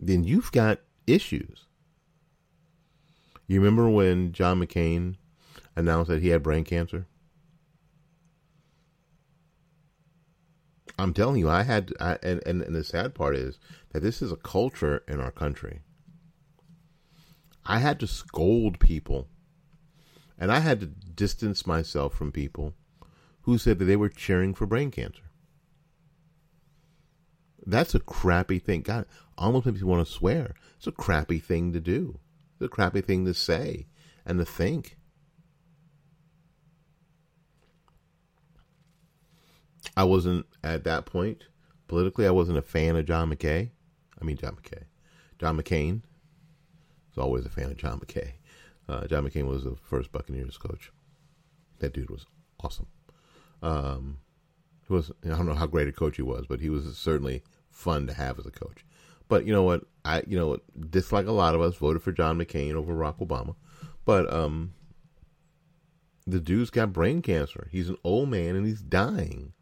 then 0.07 0.23
you've 0.23 0.51
got 0.51 0.79
issues. 1.07 1.65
You 3.47 3.59
remember 3.59 3.89
when 3.89 4.31
John 4.31 4.59
McCain 4.59 5.15
announced 5.75 6.09
that 6.09 6.21
he 6.21 6.29
had 6.29 6.43
brain 6.43 6.63
cancer? 6.63 7.07
I'm 10.97 11.13
telling 11.13 11.39
you, 11.39 11.49
I 11.49 11.63
had, 11.63 11.93
I, 11.99 12.17
and, 12.23 12.41
and, 12.45 12.61
and 12.61 12.75
the 12.75 12.83
sad 12.83 13.13
part 13.13 13.35
is 13.35 13.59
that 13.91 14.01
this 14.01 14.21
is 14.21 14.31
a 14.31 14.37
culture 14.37 15.03
in 15.07 15.19
our 15.19 15.31
country. 15.31 15.81
I 17.65 17.79
had 17.79 17.99
to 18.01 18.07
scold 18.07 18.79
people, 18.79 19.27
and 20.37 20.51
I 20.51 20.59
had 20.59 20.79
to 20.81 20.85
distance 20.85 21.65
myself 21.65 22.13
from 22.13 22.31
people 22.31 22.73
who 23.41 23.57
said 23.57 23.79
that 23.79 23.85
they 23.85 23.95
were 23.95 24.09
cheering 24.09 24.53
for 24.53 24.65
brain 24.65 24.91
cancer. 24.91 25.23
That's 27.65 27.95
a 27.95 27.99
crappy 27.99 28.59
thing. 28.59 28.81
God, 28.81 29.05
almost 29.37 29.65
makes 29.65 29.81
you 29.81 29.87
want 29.87 30.05
to 30.05 30.11
swear. 30.11 30.53
It's 30.77 30.87
a 30.87 30.91
crappy 30.91 31.39
thing 31.39 31.73
to 31.73 31.79
do. 31.79 32.19
It's 32.53 32.65
a 32.65 32.69
crappy 32.69 33.01
thing 33.01 33.25
to 33.25 33.33
say 33.33 33.87
and 34.25 34.37
to 34.39 34.45
think. 34.45 34.97
I 39.97 40.03
wasn't 40.03 40.45
at 40.63 40.83
that 40.83 41.05
point 41.05 41.45
politically. 41.87 42.27
I 42.27 42.31
wasn't 42.31 42.57
a 42.57 42.63
fan 42.63 42.95
of 42.95 43.05
John 43.05 43.33
McKay. 43.33 43.71
I 44.21 44.25
mean 44.25 44.37
John 44.37 44.55
McKay, 44.55 44.83
John 45.39 45.57
McCain. 45.57 46.01
Was 47.15 47.23
always 47.23 47.45
a 47.45 47.49
fan 47.49 47.71
of 47.71 47.77
John 47.77 47.99
McKay. 47.99 48.33
Uh, 48.87 49.07
John 49.07 49.27
McCain 49.27 49.47
was 49.47 49.63
the 49.63 49.75
first 49.75 50.11
Buccaneers 50.11 50.57
coach. 50.57 50.91
That 51.79 51.93
dude 51.93 52.09
was 52.09 52.25
awesome. 52.59 52.87
Um, 53.61 54.17
he 54.87 54.93
was 54.93 55.11
I 55.23 55.29
don't 55.29 55.47
know 55.47 55.55
how 55.55 55.65
great 55.65 55.87
a 55.87 55.91
coach 55.91 56.17
he 56.17 56.21
was, 56.21 56.45
but 56.47 56.59
he 56.59 56.69
was 56.69 56.97
certainly 56.97 57.43
fun 57.71 58.07
to 58.07 58.13
have 58.13 58.37
as 58.37 58.45
a 58.45 58.51
coach. 58.51 58.85
But 59.27 59.45
you 59.45 59.53
know 59.53 59.63
what? 59.63 59.83
I 60.03 60.23
you 60.27 60.37
know 60.37 60.57
just 60.91 61.11
like 61.11 61.25
a 61.25 61.31
lot 61.31 61.55
of 61.55 61.61
us 61.61 61.75
voted 61.75 62.03
for 62.03 62.11
John 62.11 62.37
McCain 62.37 62.73
over 62.73 62.93
Barack 62.93 63.25
Obama, 63.25 63.55
but 64.05 64.31
um, 64.31 64.73
the 66.27 66.39
dude's 66.39 66.69
got 66.69 66.93
brain 66.93 67.21
cancer. 67.21 67.67
He's 67.71 67.89
an 67.89 67.97
old 68.03 68.29
man 68.29 68.55
and 68.55 68.65
he's 68.65 68.81
dying. 68.81 69.53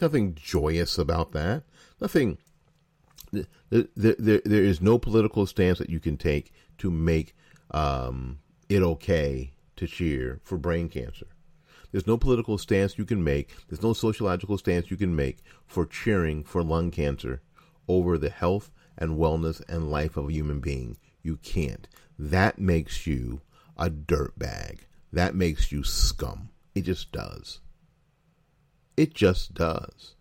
Nothing 0.00 0.34
joyous 0.34 0.98
about 0.98 1.32
that. 1.32 1.62
Nothing. 2.00 2.38
There, 3.32 3.46
there, 3.96 4.42
there, 4.44 4.62
is 4.62 4.82
no 4.82 4.98
political 4.98 5.46
stance 5.46 5.78
that 5.78 5.88
you 5.88 6.00
can 6.00 6.18
take 6.18 6.52
to 6.78 6.90
make 6.90 7.34
um, 7.70 8.40
it 8.68 8.82
okay 8.82 9.52
to 9.76 9.86
cheer 9.86 10.40
for 10.44 10.58
brain 10.58 10.90
cancer. 10.90 11.26
There's 11.90 12.06
no 12.06 12.18
political 12.18 12.58
stance 12.58 12.98
you 12.98 13.04
can 13.04 13.24
make. 13.24 13.50
There's 13.68 13.82
no 13.82 13.92
sociological 13.94 14.58
stance 14.58 14.90
you 14.90 14.96
can 14.96 15.16
make 15.16 15.38
for 15.66 15.86
cheering 15.86 16.44
for 16.44 16.62
lung 16.62 16.90
cancer 16.90 17.42
over 17.88 18.18
the 18.18 18.30
health 18.30 18.70
and 18.98 19.18
wellness 19.18 19.62
and 19.68 19.90
life 19.90 20.16
of 20.16 20.28
a 20.28 20.32
human 20.32 20.60
being. 20.60 20.96
You 21.22 21.36
can't. 21.36 21.88
That 22.18 22.58
makes 22.58 23.06
you 23.06 23.40
a 23.76 23.90
dirtbag. 23.90 24.80
That 25.12 25.34
makes 25.34 25.72
you 25.72 25.84
scum. 25.84 26.50
It 26.74 26.82
just 26.82 27.12
does. 27.12 27.60
It 28.96 29.14
just 29.14 29.54
does. 29.54 30.14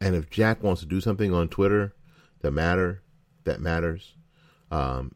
And 0.00 0.14
if 0.14 0.30
Jack 0.30 0.62
wants 0.62 0.80
to 0.82 0.86
do 0.86 1.00
something 1.00 1.32
on 1.32 1.48
Twitter 1.48 1.94
that 2.40 2.52
matter, 2.52 3.02
that 3.44 3.60
matters, 3.60 4.14
um, 4.70 5.14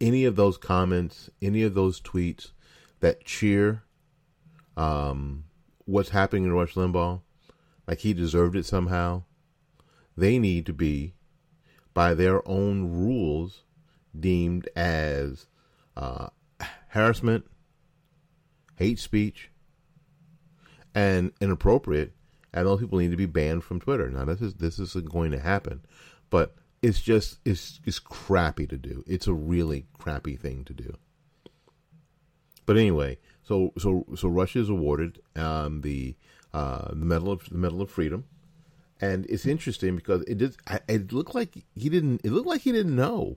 any 0.00 0.24
of 0.24 0.36
those 0.36 0.56
comments, 0.56 1.30
any 1.40 1.62
of 1.62 1.74
those 1.74 2.00
tweets 2.00 2.50
that 3.00 3.24
cheer 3.24 3.82
um, 4.76 5.44
what's 5.84 6.10
happening 6.10 6.44
in 6.44 6.52
Rush 6.52 6.74
Limbaugh, 6.74 7.20
like 7.86 8.00
he 8.00 8.12
deserved 8.12 8.56
it 8.56 8.66
somehow, 8.66 9.22
they 10.16 10.38
need 10.38 10.66
to 10.66 10.72
be, 10.72 11.14
by 11.92 12.14
their 12.14 12.46
own 12.48 12.90
rules, 12.90 13.62
deemed 14.18 14.68
as 14.74 15.46
uh, 15.96 16.28
harassment, 16.88 17.44
hate 18.76 18.98
speech, 18.98 19.50
and 20.94 21.32
inappropriate, 21.40 22.12
and 22.54 22.66
those 22.66 22.80
people 22.80 23.00
need 23.00 23.10
to 23.10 23.16
be 23.16 23.26
banned 23.26 23.64
from 23.64 23.80
Twitter. 23.80 24.08
Now, 24.08 24.24
this 24.24 24.40
is 24.40 24.54
this 24.54 24.78
isn't 24.78 25.10
going 25.10 25.32
to 25.32 25.40
happen, 25.40 25.82
but 26.30 26.54
it's 26.80 27.02
just 27.02 27.40
it's 27.44 27.80
it's 27.84 27.98
crappy 27.98 28.66
to 28.68 28.78
do. 28.78 29.04
It's 29.06 29.26
a 29.26 29.34
really 29.34 29.86
crappy 29.98 30.36
thing 30.36 30.64
to 30.64 30.72
do. 30.72 30.96
But 32.64 32.76
anyway, 32.76 33.18
so 33.42 33.72
so 33.76 34.06
so 34.14 34.28
Russia 34.28 34.60
is 34.60 34.70
awarded 34.70 35.20
um, 35.34 35.80
the 35.80 36.14
uh, 36.54 36.88
the 36.90 37.04
medal 37.04 37.32
of 37.32 37.48
the 37.48 37.58
Medal 37.58 37.82
of 37.82 37.90
Freedom, 37.90 38.24
and 39.00 39.26
it's 39.26 39.46
interesting 39.46 39.96
because 39.96 40.22
it 40.22 40.38
did. 40.38 40.56
It 40.88 41.12
looked 41.12 41.34
like 41.34 41.56
he 41.74 41.88
didn't. 41.88 42.20
It 42.24 42.30
looked 42.30 42.48
like 42.48 42.60
he 42.60 42.72
didn't 42.72 42.94
know. 42.94 43.36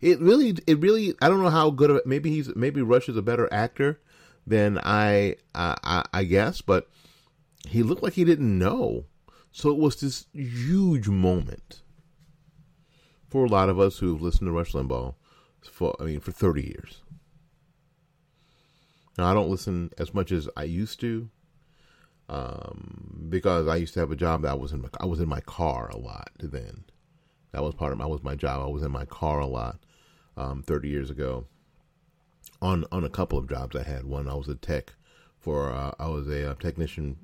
It 0.00 0.20
really, 0.20 0.56
it 0.66 0.80
really. 0.80 1.14
I 1.22 1.28
don't 1.28 1.40
know 1.40 1.50
how 1.50 1.70
good 1.70 1.90
of. 1.90 2.00
Maybe 2.04 2.30
he's 2.30 2.54
maybe 2.56 2.82
Russia's 2.82 3.16
a 3.16 3.22
better 3.22 3.48
actor 3.52 4.00
than 4.46 4.78
I, 4.82 5.36
I, 5.54 6.04
I 6.12 6.24
guess, 6.24 6.60
but 6.60 6.88
he 7.68 7.82
looked 7.82 8.02
like 8.02 8.14
he 8.14 8.24
didn't 8.24 8.58
know. 8.58 9.06
So 9.52 9.70
it 9.70 9.78
was 9.78 9.96
this 9.96 10.26
huge 10.32 11.08
moment 11.08 11.82
for 13.28 13.44
a 13.44 13.48
lot 13.48 13.68
of 13.68 13.78
us 13.78 13.98
who've 13.98 14.20
listened 14.20 14.48
to 14.48 14.52
Rush 14.52 14.72
Limbaugh 14.72 15.14
for, 15.62 15.94
I 16.00 16.04
mean, 16.04 16.20
for 16.20 16.32
30 16.32 16.62
years. 16.62 17.02
Now, 19.16 19.30
I 19.30 19.34
don't 19.34 19.50
listen 19.50 19.90
as 19.96 20.12
much 20.12 20.32
as 20.32 20.48
I 20.56 20.64
used 20.64 20.98
to 21.00 21.30
um, 22.28 23.26
because 23.28 23.68
I 23.68 23.76
used 23.76 23.94
to 23.94 24.00
have 24.00 24.10
a 24.10 24.16
job 24.16 24.42
that 24.42 24.52
I 24.52 24.54
was 24.54 24.72
in. 24.72 24.82
My, 24.82 24.88
I 25.00 25.06
was 25.06 25.20
in 25.20 25.28
my 25.28 25.40
car 25.40 25.88
a 25.88 25.96
lot 25.96 26.30
then. 26.38 26.84
That 27.52 27.62
was 27.62 27.74
part 27.74 27.92
of 27.92 27.98
my 27.98 28.06
was 28.06 28.22
my 28.22 28.34
job. 28.34 28.62
I 28.62 28.70
was 28.70 28.82
in 28.82 28.90
my 28.90 29.04
car 29.04 29.38
a 29.38 29.46
lot 29.46 29.78
um, 30.36 30.62
30 30.62 30.88
years 30.88 31.10
ago 31.10 31.46
on 32.60 32.84
on 32.90 33.04
a 33.04 33.10
couple 33.10 33.38
of 33.38 33.48
jobs 33.48 33.76
I 33.76 33.82
had. 33.82 34.04
One 34.04 34.28
I 34.28 34.34
was 34.34 34.48
a 34.48 34.54
tech 34.54 34.94
for 35.38 35.70
uh, 35.70 35.92
I 35.98 36.08
was 36.08 36.26
a, 36.26 36.42
a 36.42 36.50
uh, 36.50 36.54
technician, 36.54 37.16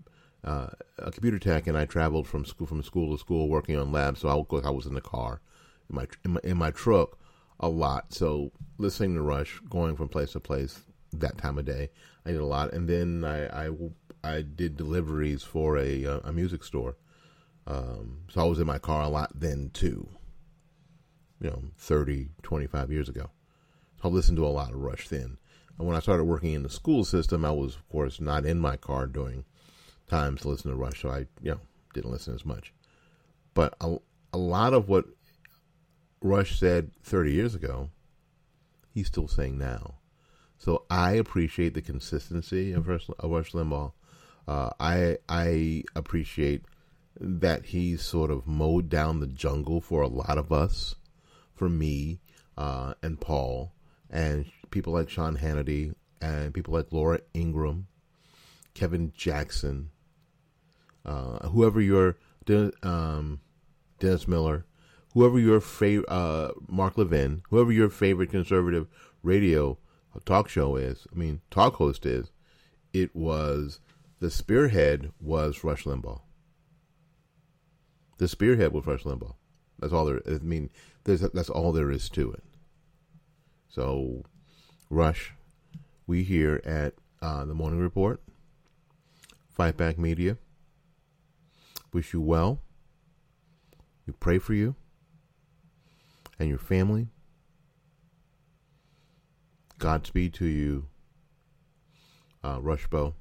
uh, 0.44 0.68
a 0.98 1.10
computer 1.10 1.38
tech, 1.38 1.66
and 1.66 1.76
I 1.76 1.84
traveled 1.84 2.26
from 2.26 2.44
school 2.44 2.66
from 2.66 2.82
school 2.82 3.14
to 3.14 3.20
school 3.20 3.48
working 3.48 3.76
on 3.76 3.92
labs. 3.92 4.20
So 4.20 4.28
I, 4.28 4.58
I 4.66 4.70
was 4.70 4.86
in 4.86 4.94
the 4.94 5.00
car, 5.00 5.40
in 5.88 5.96
my, 5.96 6.06
in 6.24 6.32
my 6.32 6.40
in 6.44 6.56
my 6.56 6.70
truck 6.70 7.18
a 7.58 7.68
lot. 7.68 8.12
So 8.12 8.52
listening 8.78 9.14
to 9.14 9.22
Rush, 9.22 9.60
going 9.68 9.96
from 9.96 10.08
place 10.08 10.32
to 10.32 10.40
place 10.40 10.80
that 11.12 11.38
time 11.38 11.58
of 11.58 11.64
day, 11.64 11.90
I 12.24 12.30
did 12.30 12.40
a 12.40 12.46
lot. 12.46 12.72
And 12.72 12.88
then 12.88 13.24
I 13.24 13.66
I, 13.66 13.70
I 14.24 14.42
did 14.42 14.76
deliveries 14.76 15.42
for 15.42 15.76
a 15.76 16.06
uh, 16.06 16.20
a 16.24 16.32
music 16.32 16.64
store. 16.64 16.96
Um, 17.66 18.22
so 18.30 18.40
I 18.40 18.44
was 18.44 18.58
in 18.58 18.66
my 18.66 18.78
car 18.78 19.02
a 19.02 19.08
lot 19.08 19.32
then 19.34 19.70
too. 19.72 20.08
You 21.40 21.50
know, 21.50 21.62
30, 21.78 22.30
25 22.42 22.92
years 22.92 23.08
ago. 23.08 23.30
So 24.02 24.08
I 24.08 24.12
listened 24.12 24.36
to 24.36 24.46
a 24.46 24.48
lot 24.48 24.72
of 24.72 24.76
Rush 24.76 25.08
then. 25.08 25.38
And 25.78 25.86
when 25.86 25.96
I 25.96 26.00
started 26.00 26.24
working 26.24 26.52
in 26.52 26.62
the 26.62 26.68
school 26.68 27.04
system, 27.04 27.46
I 27.46 27.50
was, 27.50 27.76
of 27.76 27.88
course, 27.88 28.20
not 28.20 28.44
in 28.44 28.58
my 28.58 28.76
car 28.76 29.06
during 29.06 29.44
times 30.10 30.42
to 30.42 30.48
listen 30.48 30.70
to 30.70 30.76
Rush, 30.76 31.02
so 31.02 31.10
I, 31.10 31.26
you 31.40 31.52
know, 31.52 31.60
didn't 31.94 32.10
listen 32.10 32.34
as 32.34 32.44
much. 32.44 32.72
But 33.54 33.74
a, 33.80 33.96
a 34.32 34.38
lot 34.38 34.74
of 34.74 34.88
what 34.88 35.06
Rush 36.20 36.58
said 36.58 36.90
30 37.02 37.32
years 37.32 37.54
ago, 37.54 37.90
he's 38.92 39.06
still 39.06 39.28
saying 39.28 39.58
now. 39.58 39.94
So 40.58 40.84
I 40.90 41.12
appreciate 41.12 41.72
the 41.74 41.80
consistency 41.80 42.72
of 42.72 42.86
Rush, 42.86 43.08
of 43.18 43.30
Rush 43.30 43.52
Limbaugh. 43.52 43.92
Uh, 44.46 44.70
I 44.78 45.16
I 45.28 45.84
appreciate 45.94 46.64
that 47.18 47.66
he's 47.66 48.02
sort 48.02 48.30
of 48.30 48.46
mowed 48.46 48.88
down 48.88 49.20
the 49.20 49.26
jungle 49.26 49.80
for 49.80 50.02
a 50.02 50.08
lot 50.08 50.36
of 50.38 50.52
us, 50.52 50.96
for 51.54 51.68
me 51.68 52.20
uh, 52.58 52.94
and 53.02 53.20
Paul, 53.20 53.72
and 54.10 54.50
people 54.70 54.92
like 54.92 55.08
Sean 55.08 55.38
Hannity 55.38 55.94
and 56.20 56.52
people 56.52 56.74
like 56.74 56.92
Laura 56.92 57.20
Ingraham, 57.34 57.86
Kevin 58.74 59.12
Jackson, 59.16 59.90
uh, 61.04 61.48
whoever 61.48 61.80
your 61.80 62.16
um, 62.82 63.40
Dennis 63.98 64.26
Miller, 64.26 64.66
whoever 65.14 65.38
your 65.38 65.60
favorite 65.60 66.10
uh, 66.10 66.52
Mark 66.68 66.98
Levin, 66.98 67.42
whoever 67.50 67.72
your 67.72 67.90
favorite 67.90 68.30
conservative 68.30 68.86
radio 69.22 69.78
talk 70.24 70.48
show 70.48 70.76
is. 70.76 71.06
I 71.12 71.18
mean, 71.18 71.40
talk 71.50 71.74
host 71.74 72.04
is. 72.06 72.30
It 72.92 73.14
was 73.14 73.80
the 74.18 74.30
spearhead 74.30 75.12
was 75.20 75.62
Rush 75.62 75.84
Limbaugh. 75.84 76.20
The 78.18 78.28
spearhead 78.28 78.72
was 78.72 78.86
Rush 78.86 79.04
Limbaugh. 79.04 79.34
That's 79.78 79.92
all 79.92 80.04
there. 80.04 80.20
I 80.26 80.38
mean, 80.38 80.70
that's 81.04 81.50
all 81.50 81.72
there 81.72 81.90
is 81.90 82.08
to 82.10 82.32
it. 82.32 82.44
So, 83.68 84.24
Rush, 84.90 85.32
we 86.06 86.24
here 86.24 86.60
at 86.64 86.94
uh, 87.22 87.44
the 87.44 87.54
Morning 87.54 87.78
Report, 87.78 88.20
Fight 89.48 89.76
Back 89.76 89.96
Media, 89.96 90.36
wish 91.92 92.12
you 92.12 92.20
well. 92.20 92.60
We 94.06 94.12
pray 94.12 94.38
for 94.38 94.54
you 94.54 94.74
and 96.38 96.48
your 96.48 96.58
family. 96.58 97.08
Godspeed 99.78 100.34
to 100.34 100.46
you, 100.46 100.88
uh, 102.42 102.58
Rushbo. 102.58 103.14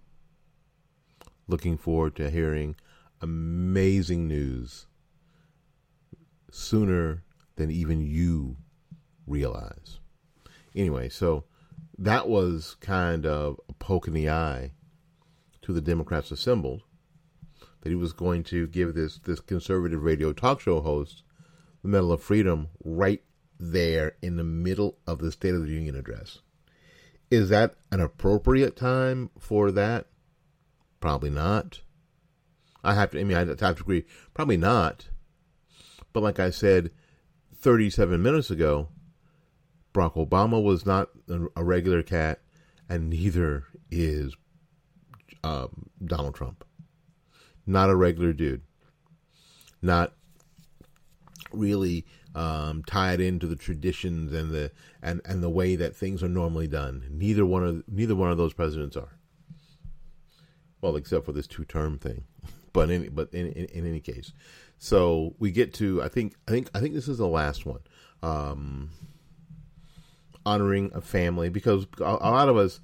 Looking 1.47 1.78
forward 1.78 2.15
to 2.17 2.30
hearing 2.30 2.76
amazing 3.22 4.28
news 4.28 4.88
sooner 6.51 7.24
than 7.55 7.72
even 7.72 8.01
you 8.01 8.57
realize. 9.26 9.99
Anyway, 10.76 11.09
so 11.09 11.45
that 11.97 12.28
was 12.28 12.76
kind 12.80 13.26
of 13.26 13.59
a 13.67 13.74
poke 13.74 14.07
in 14.07 14.13
the 14.13 14.30
eye 14.30 14.72
to 15.61 15.74
the 15.74 15.82
Democrats 15.82 16.32
assembled 16.32 16.84
that 17.82 17.90
he 17.90 17.96
was 17.96 18.14
going 18.14 18.44
to 18.44 18.68
give 18.68 18.94
this 18.94 19.20
this 19.20 19.40
conservative 19.40 20.04
radio 20.04 20.34
talk 20.34 20.60
show 20.60 20.82
host 20.82 21.24
the 21.82 21.88
Medal 21.88 22.12
of 22.12 22.22
Freedom 22.22 22.68
right 22.84 23.24
there 23.60 24.16
in 24.22 24.38
the 24.38 24.44
middle 24.44 24.98
of 25.08 25.20
the 25.20 25.32
State 25.32 25.54
of 25.54 25.64
the 25.64 25.72
Union 25.72 25.96
address. 25.96 26.40
Is 27.32 27.50
that 27.50 27.76
an 27.92 28.00
appropriate 28.00 28.76
time 28.76 29.30
for 29.38 29.72
that? 29.72 30.08
Probably 31.00 31.30
not. 31.30 31.82
I 32.84 32.94
have 32.96 33.12
to. 33.12 33.20
I 33.20 33.24
mean, 33.24 33.38
I 33.38 33.46
have 33.46 33.58
to 33.58 33.70
agree. 33.70 34.06
Probably 34.34 34.58
not. 34.58 35.10
But 36.12 36.24
like 36.24 36.40
I 36.40 36.50
said, 36.50 36.92
37 37.56 38.22
minutes 38.22 38.50
ago, 38.50 38.90
Barack 39.94 40.16
Obama 40.16 40.62
was 40.62 40.86
not 40.86 41.10
a 41.56 41.64
regular 41.64 42.02
cat, 42.02 42.42
and 42.88 43.10
neither 43.10 43.66
is 43.92 44.36
um, 45.44 45.90
Donald 46.04 46.36
Trump. 46.36 46.64
Not 47.70 47.91
a 47.91 47.95
regular 47.95 48.34
dude. 48.34 48.63
Not 49.80 50.13
really 51.51 52.03
um, 52.34 52.84
tied 52.84 53.22
into 53.22 53.45
the 53.45 53.55
traditions 53.55 54.34
and 54.34 54.49
the 54.49 54.72
and, 55.03 55.22
and 55.24 55.43
the 55.43 55.51
way 55.51 55.76
that 55.76 55.95
things 55.95 56.24
are 56.24 56.28
normally 56.30 56.67
done. 56.67 57.05
Neither 57.11 57.45
one 57.45 57.63
of 57.63 57.84
neither 57.88 58.15
one 58.15 58.32
of 58.32 58.39
those 58.39 58.53
presidents 58.53 58.97
are. 58.97 59.20
Well, 60.82 60.95
except 60.95 61.26
for 61.26 61.32
this 61.32 61.45
two 61.45 61.63
term 61.63 61.99
thing. 61.99 62.24
but 62.74 62.89
in 62.89 63.13
but 63.13 63.32
in, 63.36 63.51
in, 63.51 63.65
in 63.65 63.86
any 63.86 63.99
case, 63.99 64.34
so 64.80 65.36
we 65.38 65.51
get 65.51 65.72
to 65.76 66.01
I 66.01 66.07
think 66.07 66.34
I 66.47 66.51
think 66.51 66.72
I 66.74 66.80
think 66.80 66.95
this 66.95 67.07
is 67.07 67.20
the 67.20 67.28
last 67.28 67.67
one. 67.67 67.82
Um, 68.24 68.89
honoring 70.43 70.89
a 70.95 71.01
family 71.01 71.49
because 71.49 71.86
a, 71.99 72.03
a 72.03 72.32
lot 72.32 72.49
of 72.49 72.57
us 72.57 72.80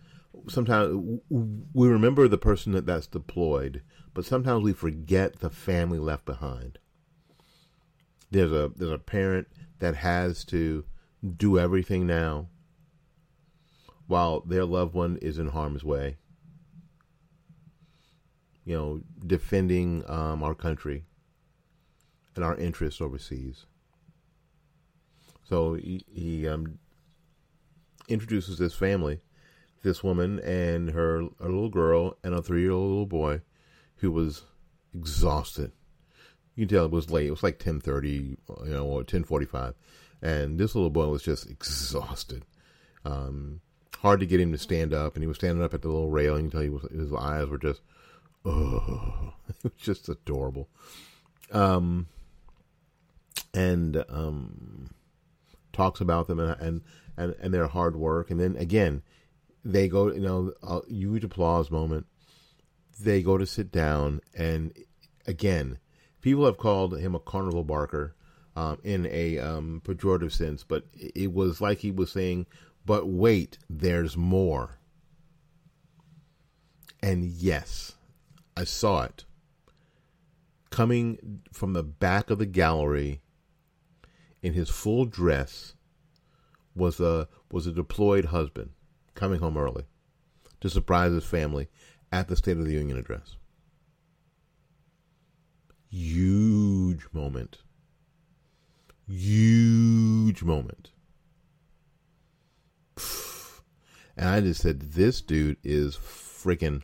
sometimes 0.47 1.19
we 1.29 1.87
remember 1.87 2.27
the 2.27 2.37
person 2.37 2.73
that 2.73 2.85
that's 2.85 3.07
deployed, 3.07 3.81
but 4.15 4.25
sometimes 4.25 4.63
we 4.63 4.73
forget 4.73 5.39
the 5.39 5.49
family 5.49 5.99
left 5.99 6.25
behind. 6.25 6.79
There's 8.31 8.51
a 8.51 8.71
there's 8.75 8.91
a 8.91 8.97
parent 8.97 9.47
that 9.79 9.97
has 9.97 10.45
to 10.45 10.85
do 11.37 11.59
everything 11.59 12.07
now 12.07 12.47
while 14.07 14.39
their 14.39 14.63
loved 14.65 14.93
one 14.93 15.17
is 15.17 15.37
in 15.37 15.49
harm's 15.49 15.83
way. 15.83 16.15
You 18.63 18.77
know, 18.77 19.01
defending 19.27 20.03
um, 20.07 20.41
our 20.41 20.55
country 20.55 21.03
and 22.35 22.43
our 22.43 22.55
interests 22.55 23.01
overseas. 23.01 23.65
So 25.43 25.75
he, 25.75 26.03
he 26.07 26.47
um, 26.47 26.79
introduces 28.07 28.57
this 28.57 28.73
family, 28.73 29.19
this 29.83 30.03
woman 30.03 30.39
and 30.39 30.91
her 30.91 31.19
a 31.39 31.45
little 31.45 31.69
girl 31.69 32.17
and 32.23 32.33
a 32.33 32.41
three 32.41 32.61
year 32.61 32.71
old 32.71 32.89
little 32.89 33.05
boy, 33.05 33.41
who 33.97 34.11
was 34.11 34.43
exhausted. 34.93 35.71
You 36.55 36.65
can 36.65 36.75
tell 36.75 36.85
it 36.85 36.91
was 36.91 37.11
late. 37.11 37.27
It 37.27 37.31
was 37.31 37.43
like 37.43 37.59
ten 37.59 37.79
thirty, 37.79 38.37
you 38.63 38.69
know, 38.69 38.85
or 38.85 39.03
ten 39.03 39.23
forty 39.23 39.45
five, 39.45 39.75
and 40.21 40.57
this 40.57 40.75
little 40.75 40.89
boy 40.89 41.07
was 41.07 41.23
just 41.23 41.49
exhausted. 41.49 42.45
Um, 43.03 43.61
hard 43.99 44.19
to 44.19 44.25
get 44.25 44.39
him 44.39 44.51
to 44.51 44.57
stand 44.57 44.93
up, 44.93 45.15
and 45.15 45.23
he 45.23 45.27
was 45.27 45.37
standing 45.37 45.63
up 45.63 45.73
at 45.73 45.81
the 45.81 45.87
little 45.87 46.09
railing 46.09 46.45
until 46.45 46.61
he 46.61 46.69
was, 46.69 46.83
his 46.91 47.13
eyes 47.13 47.47
were 47.47 47.57
just, 47.57 47.81
oh, 48.45 49.33
it 49.49 49.55
was 49.63 49.73
just 49.77 50.09
adorable. 50.09 50.69
Um, 51.51 52.07
and 53.53 54.03
um, 54.09 54.89
talks 55.73 56.01
about 56.01 56.27
them 56.27 56.39
and, 56.39 56.59
and 56.59 56.81
and 57.17 57.35
and 57.41 57.53
their 57.53 57.67
hard 57.67 57.95
work, 57.95 58.31
and 58.31 58.39
then 58.39 58.55
again, 58.57 59.01
they 59.63 59.87
go, 59.87 60.11
you 60.11 60.21
know, 60.21 60.53
a 60.63 60.81
huge 60.87 61.23
applause 61.23 61.71
moment. 61.71 62.05
They 62.99 63.21
go 63.21 63.37
to 63.37 63.45
sit 63.45 63.71
down, 63.71 64.21
and 64.33 64.73
again, 65.27 65.79
people 66.21 66.45
have 66.45 66.57
called 66.57 66.97
him 66.97 67.13
a 67.13 67.19
carnival 67.19 67.63
barker 67.63 68.15
um, 68.55 68.79
in 68.83 69.05
a 69.07 69.37
um, 69.39 69.81
pejorative 69.83 70.31
sense, 70.31 70.63
but 70.63 70.85
it 70.93 71.33
was 71.33 71.59
like 71.59 71.79
he 71.79 71.91
was 71.91 72.11
saying, 72.11 72.45
"But 72.85 73.07
wait, 73.07 73.57
there's 73.69 74.15
more." 74.15 74.79
And 77.03 77.25
yes, 77.25 77.95
I 78.57 78.63
saw 78.63 79.03
it 79.03 79.25
coming 80.75 81.41
from 81.53 81.73
the 81.73 81.83
back 81.83 82.29
of 82.29 82.37
the 82.37 82.45
gallery 82.45 83.21
in 84.41 84.53
his 84.53 84.69
full 84.69 85.05
dress 85.05 85.73
was 86.75 86.99
a 86.99 87.27
was 87.51 87.65
a 87.65 87.71
deployed 87.71 88.25
husband 88.25 88.71
coming 89.13 89.39
home 89.39 89.57
early 89.57 89.85
to 90.59 90.69
surprise 90.69 91.13
his 91.13 91.23
family 91.23 91.69
at 92.11 92.27
the 92.27 92.35
State 92.35 92.57
of 92.57 92.65
the 92.65 92.73
Union 92.73 92.97
address. 92.97 93.35
Huge 95.89 97.07
moment. 97.13 97.59
Huge 99.07 100.43
moment. 100.43 100.91
And 104.17 104.29
I 104.29 104.39
just 104.39 104.61
said, 104.61 104.79
this 104.79 105.19
dude 105.19 105.57
is 105.61 105.97
freaking 105.97 106.83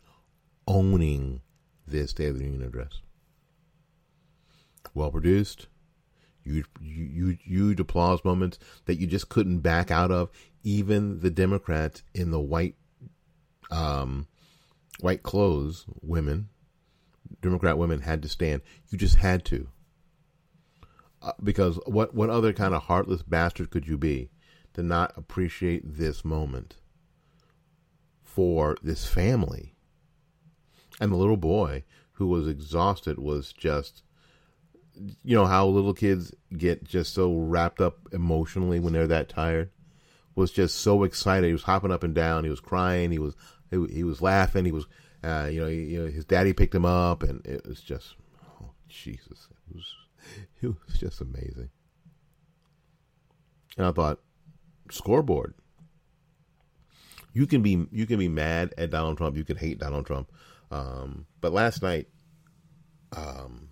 owning 0.67 1.39
this 1.88 2.11
State 2.11 2.28
of 2.28 2.38
the 2.38 2.43
Union 2.43 2.63
address. 2.63 2.99
Well 4.93 5.11
produced, 5.11 5.67
huge, 6.43 6.65
you 6.82 7.38
you 7.45 7.72
applause 7.80 8.26
moments 8.26 8.59
that 8.86 8.99
you 8.99 9.07
just 9.07 9.30
couldn't 9.30 9.59
back 9.59 9.91
out 9.91 10.11
of. 10.11 10.30
Even 10.63 11.22
the 11.22 11.30
Democrats 11.30 12.03
in 12.13 12.32
the 12.32 12.39
white 12.39 12.76
um, 13.72 14.28
white 14.99 15.23
clothes, 15.23 15.85
women, 16.01 16.49
Democrat 17.41 17.77
women 17.77 18.01
had 18.01 18.21
to 18.21 18.29
stand. 18.29 18.61
You 18.89 18.97
just 18.97 19.17
had 19.17 19.45
to. 19.45 19.69
Uh, 21.21 21.33
because 21.43 21.79
what 21.85 22.15
what 22.15 22.29
other 22.29 22.51
kind 22.51 22.73
of 22.73 22.83
heartless 22.83 23.21
bastard 23.21 23.69
could 23.69 23.87
you 23.87 23.97
be 23.97 24.29
to 24.73 24.81
not 24.81 25.13
appreciate 25.15 25.97
this 25.97 26.25
moment 26.25 26.75
for 28.23 28.75
this 28.81 29.05
family? 29.05 29.75
And 30.99 31.11
the 31.11 31.17
little 31.17 31.37
boy 31.37 31.83
who 32.13 32.27
was 32.27 32.47
exhausted 32.47 33.19
was 33.19 33.53
just 33.53 34.03
you 35.23 35.35
know 35.35 35.45
how 35.45 35.67
little 35.67 35.93
kids 35.93 36.33
get 36.55 36.83
just 36.83 37.13
so 37.13 37.35
wrapped 37.35 37.81
up 37.81 37.97
emotionally 38.11 38.79
when 38.79 38.93
they're 38.93 39.07
that 39.07 39.29
tired 39.29 39.69
was 40.35 40.51
just 40.51 40.77
so 40.77 41.03
excited 41.03 41.47
he 41.47 41.53
was 41.53 41.63
hopping 41.63 41.91
up 41.91 42.03
and 42.03 42.13
down 42.13 42.43
he 42.43 42.49
was 42.49 42.59
crying 42.59 43.11
he 43.11 43.19
was 43.19 43.35
he, 43.72 43.86
he 43.91 44.03
was 44.03 44.22
laughing 44.22 44.65
he 44.65 44.72
was 44.72 44.86
uh, 45.24 45.47
you 45.51 45.61
know 45.61 45.67
he, 45.67 45.84
you 45.84 46.01
know 46.01 46.11
his 46.11 46.26
daddy 46.26 46.53
picked 46.53 46.76
him 46.76 46.86
up 46.86 47.24
and 47.24 47.45
it 47.45 47.65
was 47.65 47.82
just 47.82 48.15
oh 48.61 48.72
jesus 48.88 49.47
it 49.51 49.76
was 49.76 49.95
it 50.61 50.67
was 50.67 50.99
just 50.99 51.22
amazing 51.22 51.69
and 53.78 53.88
i 53.88 53.91
thought 53.91 54.19
scoreboard 54.89 55.53
you 57.34 57.47
can 57.47 57.61
be 57.61 57.88
you 57.91 58.05
can 58.05 58.19
be 58.19 58.28
mad 58.28 58.74
at 58.78 58.89
donald 58.89 59.17
trump 59.17 59.36
you 59.36 59.45
can 59.45 59.57
hate 59.57 59.80
donald 59.80 60.05
trump 60.05 60.32
um, 60.72 61.26
but 61.41 61.51
last 61.51 61.82
night 61.82 62.07
um, 63.15 63.69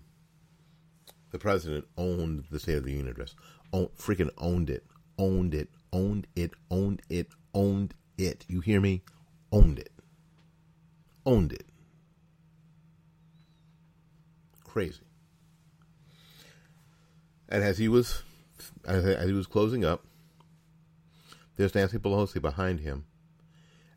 the 1.30 1.38
president 1.38 1.86
owned 1.96 2.44
the 2.50 2.58
State 2.58 2.76
of 2.76 2.84
the 2.84 2.90
Union 2.90 3.08
address. 3.08 3.34
Own, 3.72 3.88
freaking 3.96 4.30
owned 4.38 4.70
it. 4.70 4.84
Owned 5.18 5.54
it. 5.54 5.68
Owned 5.92 6.26
it. 6.34 6.52
Owned 6.70 7.02
it. 7.08 7.28
Owned 7.54 7.94
it. 8.18 8.44
You 8.48 8.60
hear 8.60 8.80
me? 8.80 9.02
Owned 9.52 9.78
it. 9.78 9.92
Owned 11.26 11.52
it. 11.52 11.64
Crazy. 14.64 15.02
And 17.48 17.64
as 17.64 17.78
he 17.78 17.88
was, 17.88 18.22
as 18.86 19.26
he 19.26 19.32
was 19.32 19.46
closing 19.46 19.84
up, 19.84 20.04
there's 21.56 21.74
Nancy 21.74 21.98
Pelosi 21.98 22.40
behind 22.40 22.80
him, 22.80 23.04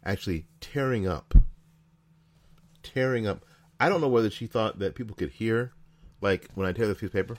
actually 0.04 0.48
tearing 0.60 1.08
up, 1.08 1.36
tearing 2.82 3.28
up. 3.28 3.46
I 3.80 3.90
don't 3.90 4.02
know 4.02 4.08
whether 4.08 4.32
she 4.32 4.48
thought 4.48 4.80
that 4.80 4.96
people 4.96 5.16
could 5.16 5.30
hear 5.30 5.72
like 6.20 6.50
when 6.56 6.66
I 6.68 6.72
tear 6.72 6.88
this 6.88 6.98
piece 6.98 7.08
of 7.08 7.14
paper, 7.14 7.38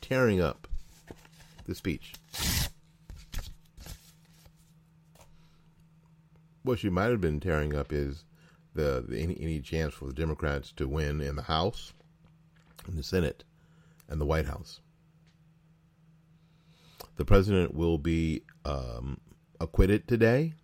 tearing 0.00 0.40
up 0.40 0.68
the 1.64 1.74
speech. 1.74 2.12
What 6.66 6.80
she 6.80 6.90
might 6.90 7.10
have 7.10 7.20
been 7.20 7.38
tearing 7.38 7.76
up 7.76 7.92
is 7.92 8.24
the, 8.74 9.04
the 9.06 9.20
any, 9.20 9.38
any 9.40 9.60
chance 9.60 9.94
for 9.94 10.06
the 10.06 10.12
Democrats 10.12 10.72
to 10.72 10.88
win 10.88 11.20
in 11.20 11.36
the 11.36 11.42
House, 11.42 11.92
in 12.88 12.96
the 12.96 13.04
Senate, 13.04 13.44
and 14.08 14.20
the 14.20 14.26
White 14.26 14.46
House. 14.46 14.80
The 17.14 17.24
president 17.24 17.72
will 17.72 17.98
be 17.98 18.42
um, 18.64 19.20
acquitted 19.60 20.08
today, 20.08 20.54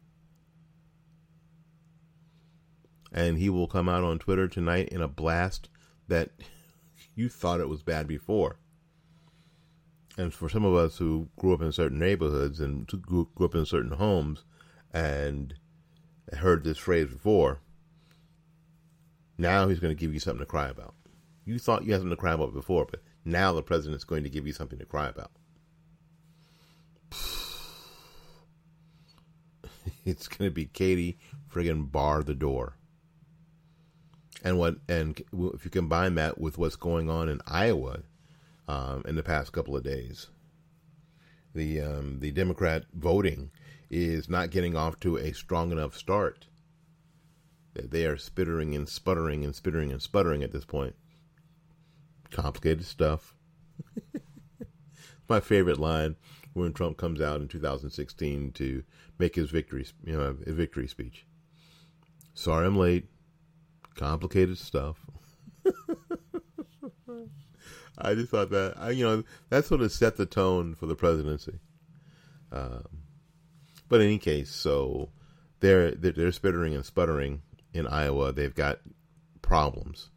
and 3.12 3.38
he 3.38 3.48
will 3.48 3.68
come 3.68 3.88
out 3.88 4.02
on 4.02 4.18
Twitter 4.18 4.48
tonight 4.48 4.88
in 4.88 5.00
a 5.00 5.06
blast 5.06 5.68
that 6.08 6.30
you 7.14 7.28
thought 7.28 7.60
it 7.60 7.68
was 7.68 7.84
bad 7.84 8.08
before. 8.08 8.58
And 10.18 10.34
for 10.34 10.48
some 10.48 10.64
of 10.64 10.74
us 10.74 10.96
who 10.96 11.28
grew 11.38 11.54
up 11.54 11.62
in 11.62 11.70
certain 11.70 12.00
neighborhoods 12.00 12.58
and 12.58 12.88
grew, 12.88 13.28
up 13.40 13.54
in 13.54 13.64
certain 13.64 13.92
homes 13.92 14.44
and 14.92 15.54
heard 16.32 16.64
this 16.64 16.78
phrase 16.78 17.08
before, 17.08 17.60
now 19.38 19.68
he's 19.68 19.80
going 19.80 19.94
to 19.94 20.00
give 20.00 20.14
you 20.14 20.20
something 20.20 20.40
to 20.40 20.46
cry 20.46 20.68
about. 20.68 20.94
You 21.44 21.58
thought 21.58 21.84
you 21.84 21.92
had 21.92 22.00
something 22.00 22.16
to 22.16 22.20
cry 22.20 22.32
about 22.32 22.52
before, 22.54 22.86
but 22.90 23.02
now 23.24 23.52
the 23.52 23.62
president's 23.62 24.04
going 24.04 24.22
to 24.24 24.30
give 24.30 24.46
you 24.46 24.52
something 24.52 24.78
to 24.78 24.86
cry 24.86 25.08
about. 25.08 25.30
It's 30.04 30.26
going 30.26 30.50
to 30.50 30.54
be 30.54 30.64
Katie 30.64 31.18
friggin' 31.52 31.90
bar 31.92 32.24
the 32.24 32.34
door 32.34 32.74
and 34.44 34.58
what 34.58 34.76
and 34.88 35.20
if 35.54 35.64
you 35.64 35.70
combine 35.70 36.14
that 36.16 36.38
with 36.38 36.58
what's 36.58 36.76
going 36.76 37.08
on 37.08 37.28
in 37.28 37.40
Iowa 37.46 38.00
um, 38.68 39.02
in 39.06 39.16
the 39.16 39.22
past 39.22 39.52
couple 39.52 39.76
of 39.76 39.84
days, 39.84 40.28
the 41.54 41.80
um, 41.80 42.18
the 42.20 42.32
Democrat 42.32 42.84
voting 42.94 43.50
is 43.92 44.28
not 44.28 44.50
getting 44.50 44.76
off 44.76 44.98
to 45.00 45.16
a 45.16 45.32
strong 45.32 45.70
enough 45.70 45.96
start. 45.96 46.46
That 47.74 47.90
they 47.92 48.04
are 48.06 48.16
spittering 48.16 48.74
and 48.74 48.88
sputtering 48.88 49.44
and 49.44 49.54
spittering 49.54 49.92
and 49.92 50.02
sputtering 50.02 50.42
at 50.42 50.50
this 50.50 50.64
point. 50.64 50.96
Complicated 52.30 52.84
stuff. 52.84 53.34
My 55.28 55.38
favorite 55.38 55.78
line 55.78 56.16
when 56.52 56.72
Trump 56.72 56.96
comes 56.96 57.20
out 57.20 57.40
in 57.40 57.48
2016 57.48 58.52
to 58.52 58.82
make 59.18 59.36
his 59.36 59.50
victory, 59.50 59.86
you 60.04 60.16
know, 60.16 60.36
a 60.46 60.52
victory 60.52 60.88
speech. 60.88 61.26
Sorry 62.34 62.66
I'm 62.66 62.76
late 62.76 63.06
complicated 63.94 64.58
stuff. 64.58 64.96
I 67.98 68.14
just 68.14 68.30
thought 68.30 68.50
that 68.50 68.74
I, 68.78 68.90
you 68.90 69.04
know 69.04 69.22
that 69.50 69.64
sort 69.64 69.82
of 69.82 69.92
set 69.92 70.16
the 70.16 70.26
tone 70.26 70.74
for 70.74 70.86
the 70.86 70.94
presidency. 70.94 71.58
Um, 72.50 73.01
but 73.92 74.00
in 74.00 74.06
any 74.06 74.18
case, 74.18 74.50
so 74.50 75.10
they're 75.60 75.90
they're, 75.90 76.12
they're 76.12 76.30
spittering 76.30 76.74
and 76.74 76.82
sputtering 76.82 77.42
in 77.74 77.86
Iowa. 77.86 78.32
They've 78.32 78.54
got 78.54 78.78
problems, 79.42 80.08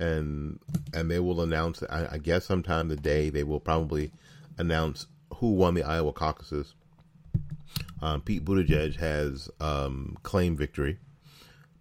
and 0.00 0.58
and 0.92 1.08
they 1.08 1.20
will 1.20 1.40
announce. 1.40 1.80
I, 1.84 2.08
I 2.14 2.18
guess 2.18 2.46
sometime 2.46 2.88
the 2.88 2.96
day 2.96 3.30
they 3.30 3.44
will 3.44 3.60
probably 3.60 4.10
announce 4.58 5.06
who 5.34 5.52
won 5.52 5.74
the 5.74 5.84
Iowa 5.84 6.12
caucuses. 6.12 6.74
Um, 8.02 8.20
Pete 8.20 8.44
Buttigieg 8.44 8.96
has 8.96 9.48
um, 9.60 10.18
claimed 10.24 10.58
victory, 10.58 10.98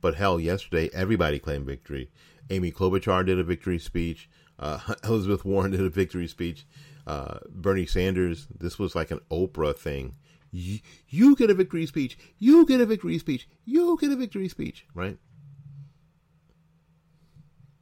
but 0.02 0.14
hell, 0.14 0.40
yesterday 0.40 0.92
everybody 0.94 1.40
claimed 1.40 1.66
victory. 1.66 2.12
Amy 2.52 2.72
Klobuchar 2.72 3.26
did 3.26 3.40
a 3.40 3.44
victory 3.44 3.80
speech. 3.80 4.30
Uh, 4.60 4.80
Elizabeth 5.04 5.44
Warren 5.44 5.72
did 5.72 5.82
a 5.82 5.90
victory 5.90 6.28
speech. 6.28 6.68
Uh, 7.08 7.40
Bernie 7.50 7.88
Sanders, 7.88 8.46
this 8.56 8.78
was 8.78 8.94
like 8.94 9.10
an 9.10 9.22
Oprah 9.32 9.76
thing. 9.76 10.14
You, 10.52 11.36
get 11.36 11.50
a 11.50 11.54
victory 11.54 11.86
speech. 11.86 12.18
You 12.40 12.66
get 12.66 12.82
a 12.82 12.86
victory 12.86 13.18
speech. 13.20 13.48
You 13.66 13.98
get 14.00 14.12
a 14.12 14.16
victory 14.16 14.48
speech. 14.48 14.86
Right? 14.94 15.18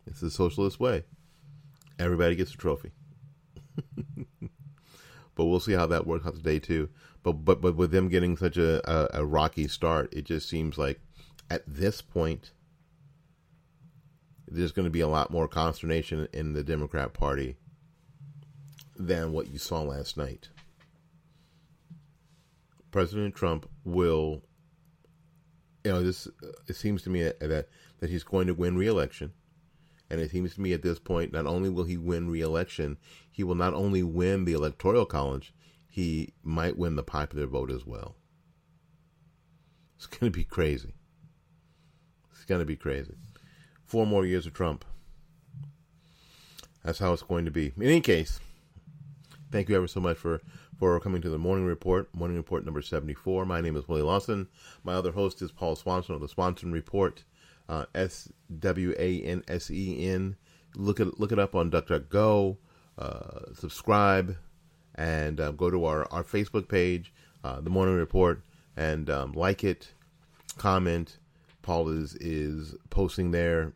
It's 0.07 0.21
the 0.21 0.31
socialist 0.31 0.79
way. 0.79 1.03
Everybody 1.99 2.35
gets 2.35 2.53
a 2.53 2.57
trophy. 2.57 2.91
but 5.35 5.45
we'll 5.45 5.59
see 5.59 5.73
how 5.73 5.85
that 5.87 6.07
works 6.07 6.25
out 6.25 6.35
today 6.35 6.59
too. 6.59 6.89
But 7.23 7.33
but 7.45 7.61
but 7.61 7.75
with 7.75 7.91
them 7.91 8.09
getting 8.09 8.37
such 8.37 8.57
a, 8.57 8.81
a, 8.89 9.21
a 9.21 9.25
rocky 9.25 9.67
start, 9.67 10.13
it 10.13 10.25
just 10.25 10.47
seems 10.49 10.77
like 10.77 10.99
at 11.49 11.63
this 11.67 12.01
point 12.01 12.51
there's 14.47 14.71
going 14.71 14.85
to 14.85 14.91
be 14.91 15.01
a 15.01 15.07
lot 15.07 15.31
more 15.31 15.47
consternation 15.47 16.27
in 16.33 16.53
the 16.53 16.63
Democrat 16.63 17.13
Party 17.13 17.57
than 18.95 19.31
what 19.31 19.47
you 19.51 19.57
saw 19.57 19.81
last 19.81 20.17
night. 20.17 20.49
President 22.95 23.35
Trump 23.35 23.69
will, 23.83 24.41
you 25.83 25.91
know, 25.91 26.01
this. 26.01 26.27
Uh, 26.27 26.47
it 26.69 26.77
seems 26.77 27.01
to 27.01 27.09
me 27.09 27.27
uh, 27.27 27.33
that 27.41 27.67
that 27.99 28.09
he's 28.09 28.23
going 28.23 28.47
to 28.47 28.53
win 28.53 28.77
re-election, 28.77 29.33
and 30.09 30.21
it 30.21 30.31
seems 30.31 30.55
to 30.55 30.61
me 30.61 30.71
at 30.71 30.81
this 30.81 30.97
point, 30.97 31.33
not 31.33 31.45
only 31.45 31.67
will 31.69 31.83
he 31.83 31.97
win 31.97 32.29
re-election, 32.29 32.97
he 33.29 33.43
will 33.43 33.55
not 33.55 33.73
only 33.73 34.01
win 34.01 34.45
the 34.45 34.53
electoral 34.53 35.05
college, 35.05 35.53
he 35.89 36.33
might 36.41 36.77
win 36.77 36.95
the 36.95 37.03
popular 37.03 37.45
vote 37.45 37.69
as 37.69 37.85
well. 37.85 38.15
It's 39.97 40.07
going 40.07 40.31
to 40.31 40.37
be 40.37 40.45
crazy. 40.45 40.93
It's 42.31 42.45
going 42.45 42.59
to 42.61 42.65
be 42.65 42.77
crazy 42.77 43.15
four 43.83 44.07
more 44.07 44.25
years 44.25 44.45
of 44.45 44.53
Trump. 44.53 44.85
That's 46.85 46.99
how 46.99 47.11
it's 47.11 47.23
going 47.23 47.43
to 47.43 47.51
be. 47.51 47.73
In 47.75 47.83
any 47.83 47.99
case, 47.99 48.39
thank 49.55 49.69
you 49.69 49.77
ever 49.77 49.87
so 49.87 50.01
much 50.01 50.17
for, 50.17 50.41
for 50.77 50.99
coming 50.99 51.21
to 51.21 51.29
the 51.29 51.37
Morning 51.37 51.65
Report, 51.65 52.13
Morning 52.13 52.35
Report 52.35 52.65
number 52.65 52.81
74. 52.81 53.45
My 53.45 53.61
name 53.61 53.77
is 53.77 53.87
Willie 53.87 54.01
Lawson. 54.01 54.49
My 54.83 54.95
other 54.95 55.13
host 55.13 55.41
is 55.41 55.49
Paul 55.49 55.77
Swansen 55.77 56.09
of 56.09 56.19
the 56.19 56.27
Swansen 56.27 56.73
Report, 56.73 57.23
uh, 57.69 57.85
S 57.95 58.27
W 58.59 58.93
A 58.99 59.21
N 59.21 59.45
S 59.47 59.71
E 59.71 60.09
N. 60.09 60.35
Look 60.75 60.99
it, 60.99 61.21
look 61.21 61.31
it 61.31 61.39
up 61.39 61.55
on 61.55 61.71
DuckDuckGo, 61.71 62.57
uh, 62.99 63.53
subscribe, 63.53 64.35
and 64.95 65.39
uh, 65.39 65.51
go 65.51 65.69
to 65.69 65.85
our, 65.85 66.05
our 66.11 66.25
Facebook 66.25 66.67
page, 66.67 67.13
uh, 67.45 67.61
The 67.61 67.69
Morning 67.69 67.95
Report, 67.95 68.41
and 68.75 69.09
um, 69.09 69.31
like 69.31 69.63
it, 69.63 69.93
comment, 70.57 71.17
Paul 71.61 71.87
is 71.87 72.15
is 72.15 72.75
posting 72.89 73.31
there, 73.31 73.71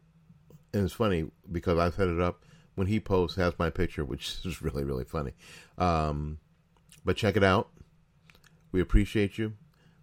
and 0.74 0.84
it's 0.84 0.94
funny 0.94 1.32
because 1.50 1.80
I 1.80 1.90
set 1.90 2.10
it 2.10 2.20
up. 2.20 2.44
When 2.80 2.88
he 2.88 3.02
posts, 3.02 3.36
has 3.36 3.60
my 3.60 3.70
picture, 3.70 4.06
which 4.06 4.38
is 4.46 4.62
really 4.62 4.86
really 4.86 5.04
funny. 5.04 5.34
Um, 5.78 6.40
but 7.04 7.18
check 7.18 7.36
it 7.36 7.44
out. 7.44 7.68
We 8.72 8.80
appreciate 8.80 9.38
you. 9.38 9.52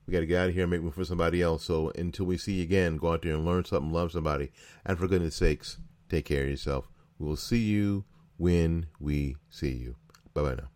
We 0.07 0.13
got 0.13 0.21
to 0.21 0.27
get 0.27 0.43
out 0.43 0.49
of 0.51 0.55
here 0.55 0.65
and 0.65 0.71
make 0.71 0.83
room 0.83 0.93
for 0.93 1.05
somebody 1.07 1.41
else. 1.41 1.65
So 1.65 1.91
until 1.97 2.27
we 2.27 2.37
see 2.37 2.55
you 2.55 2.65
again, 2.65 2.99
go 2.99 3.13
out 3.13 3.23
there 3.23 3.33
and 3.33 3.47
learn 3.47 3.65
something, 3.65 3.93
love 3.93 4.13
somebody, 4.13 4.53
and 4.85 4.99
for 4.99 5.09
goodness 5.09 5.37
sakes, 5.37 5.79
take 6.11 6.27
care 6.27 6.43
of 6.43 6.51
yourself. 6.51 6.91
We 7.19 7.27
will 7.27 7.37
see 7.37 7.65
you 7.65 8.05
when 8.37 8.89
we 9.01 9.37
see 9.49 9.73
you. 9.73 9.97
Bye 10.35 10.43
bye 10.43 10.55
now. 10.57 10.76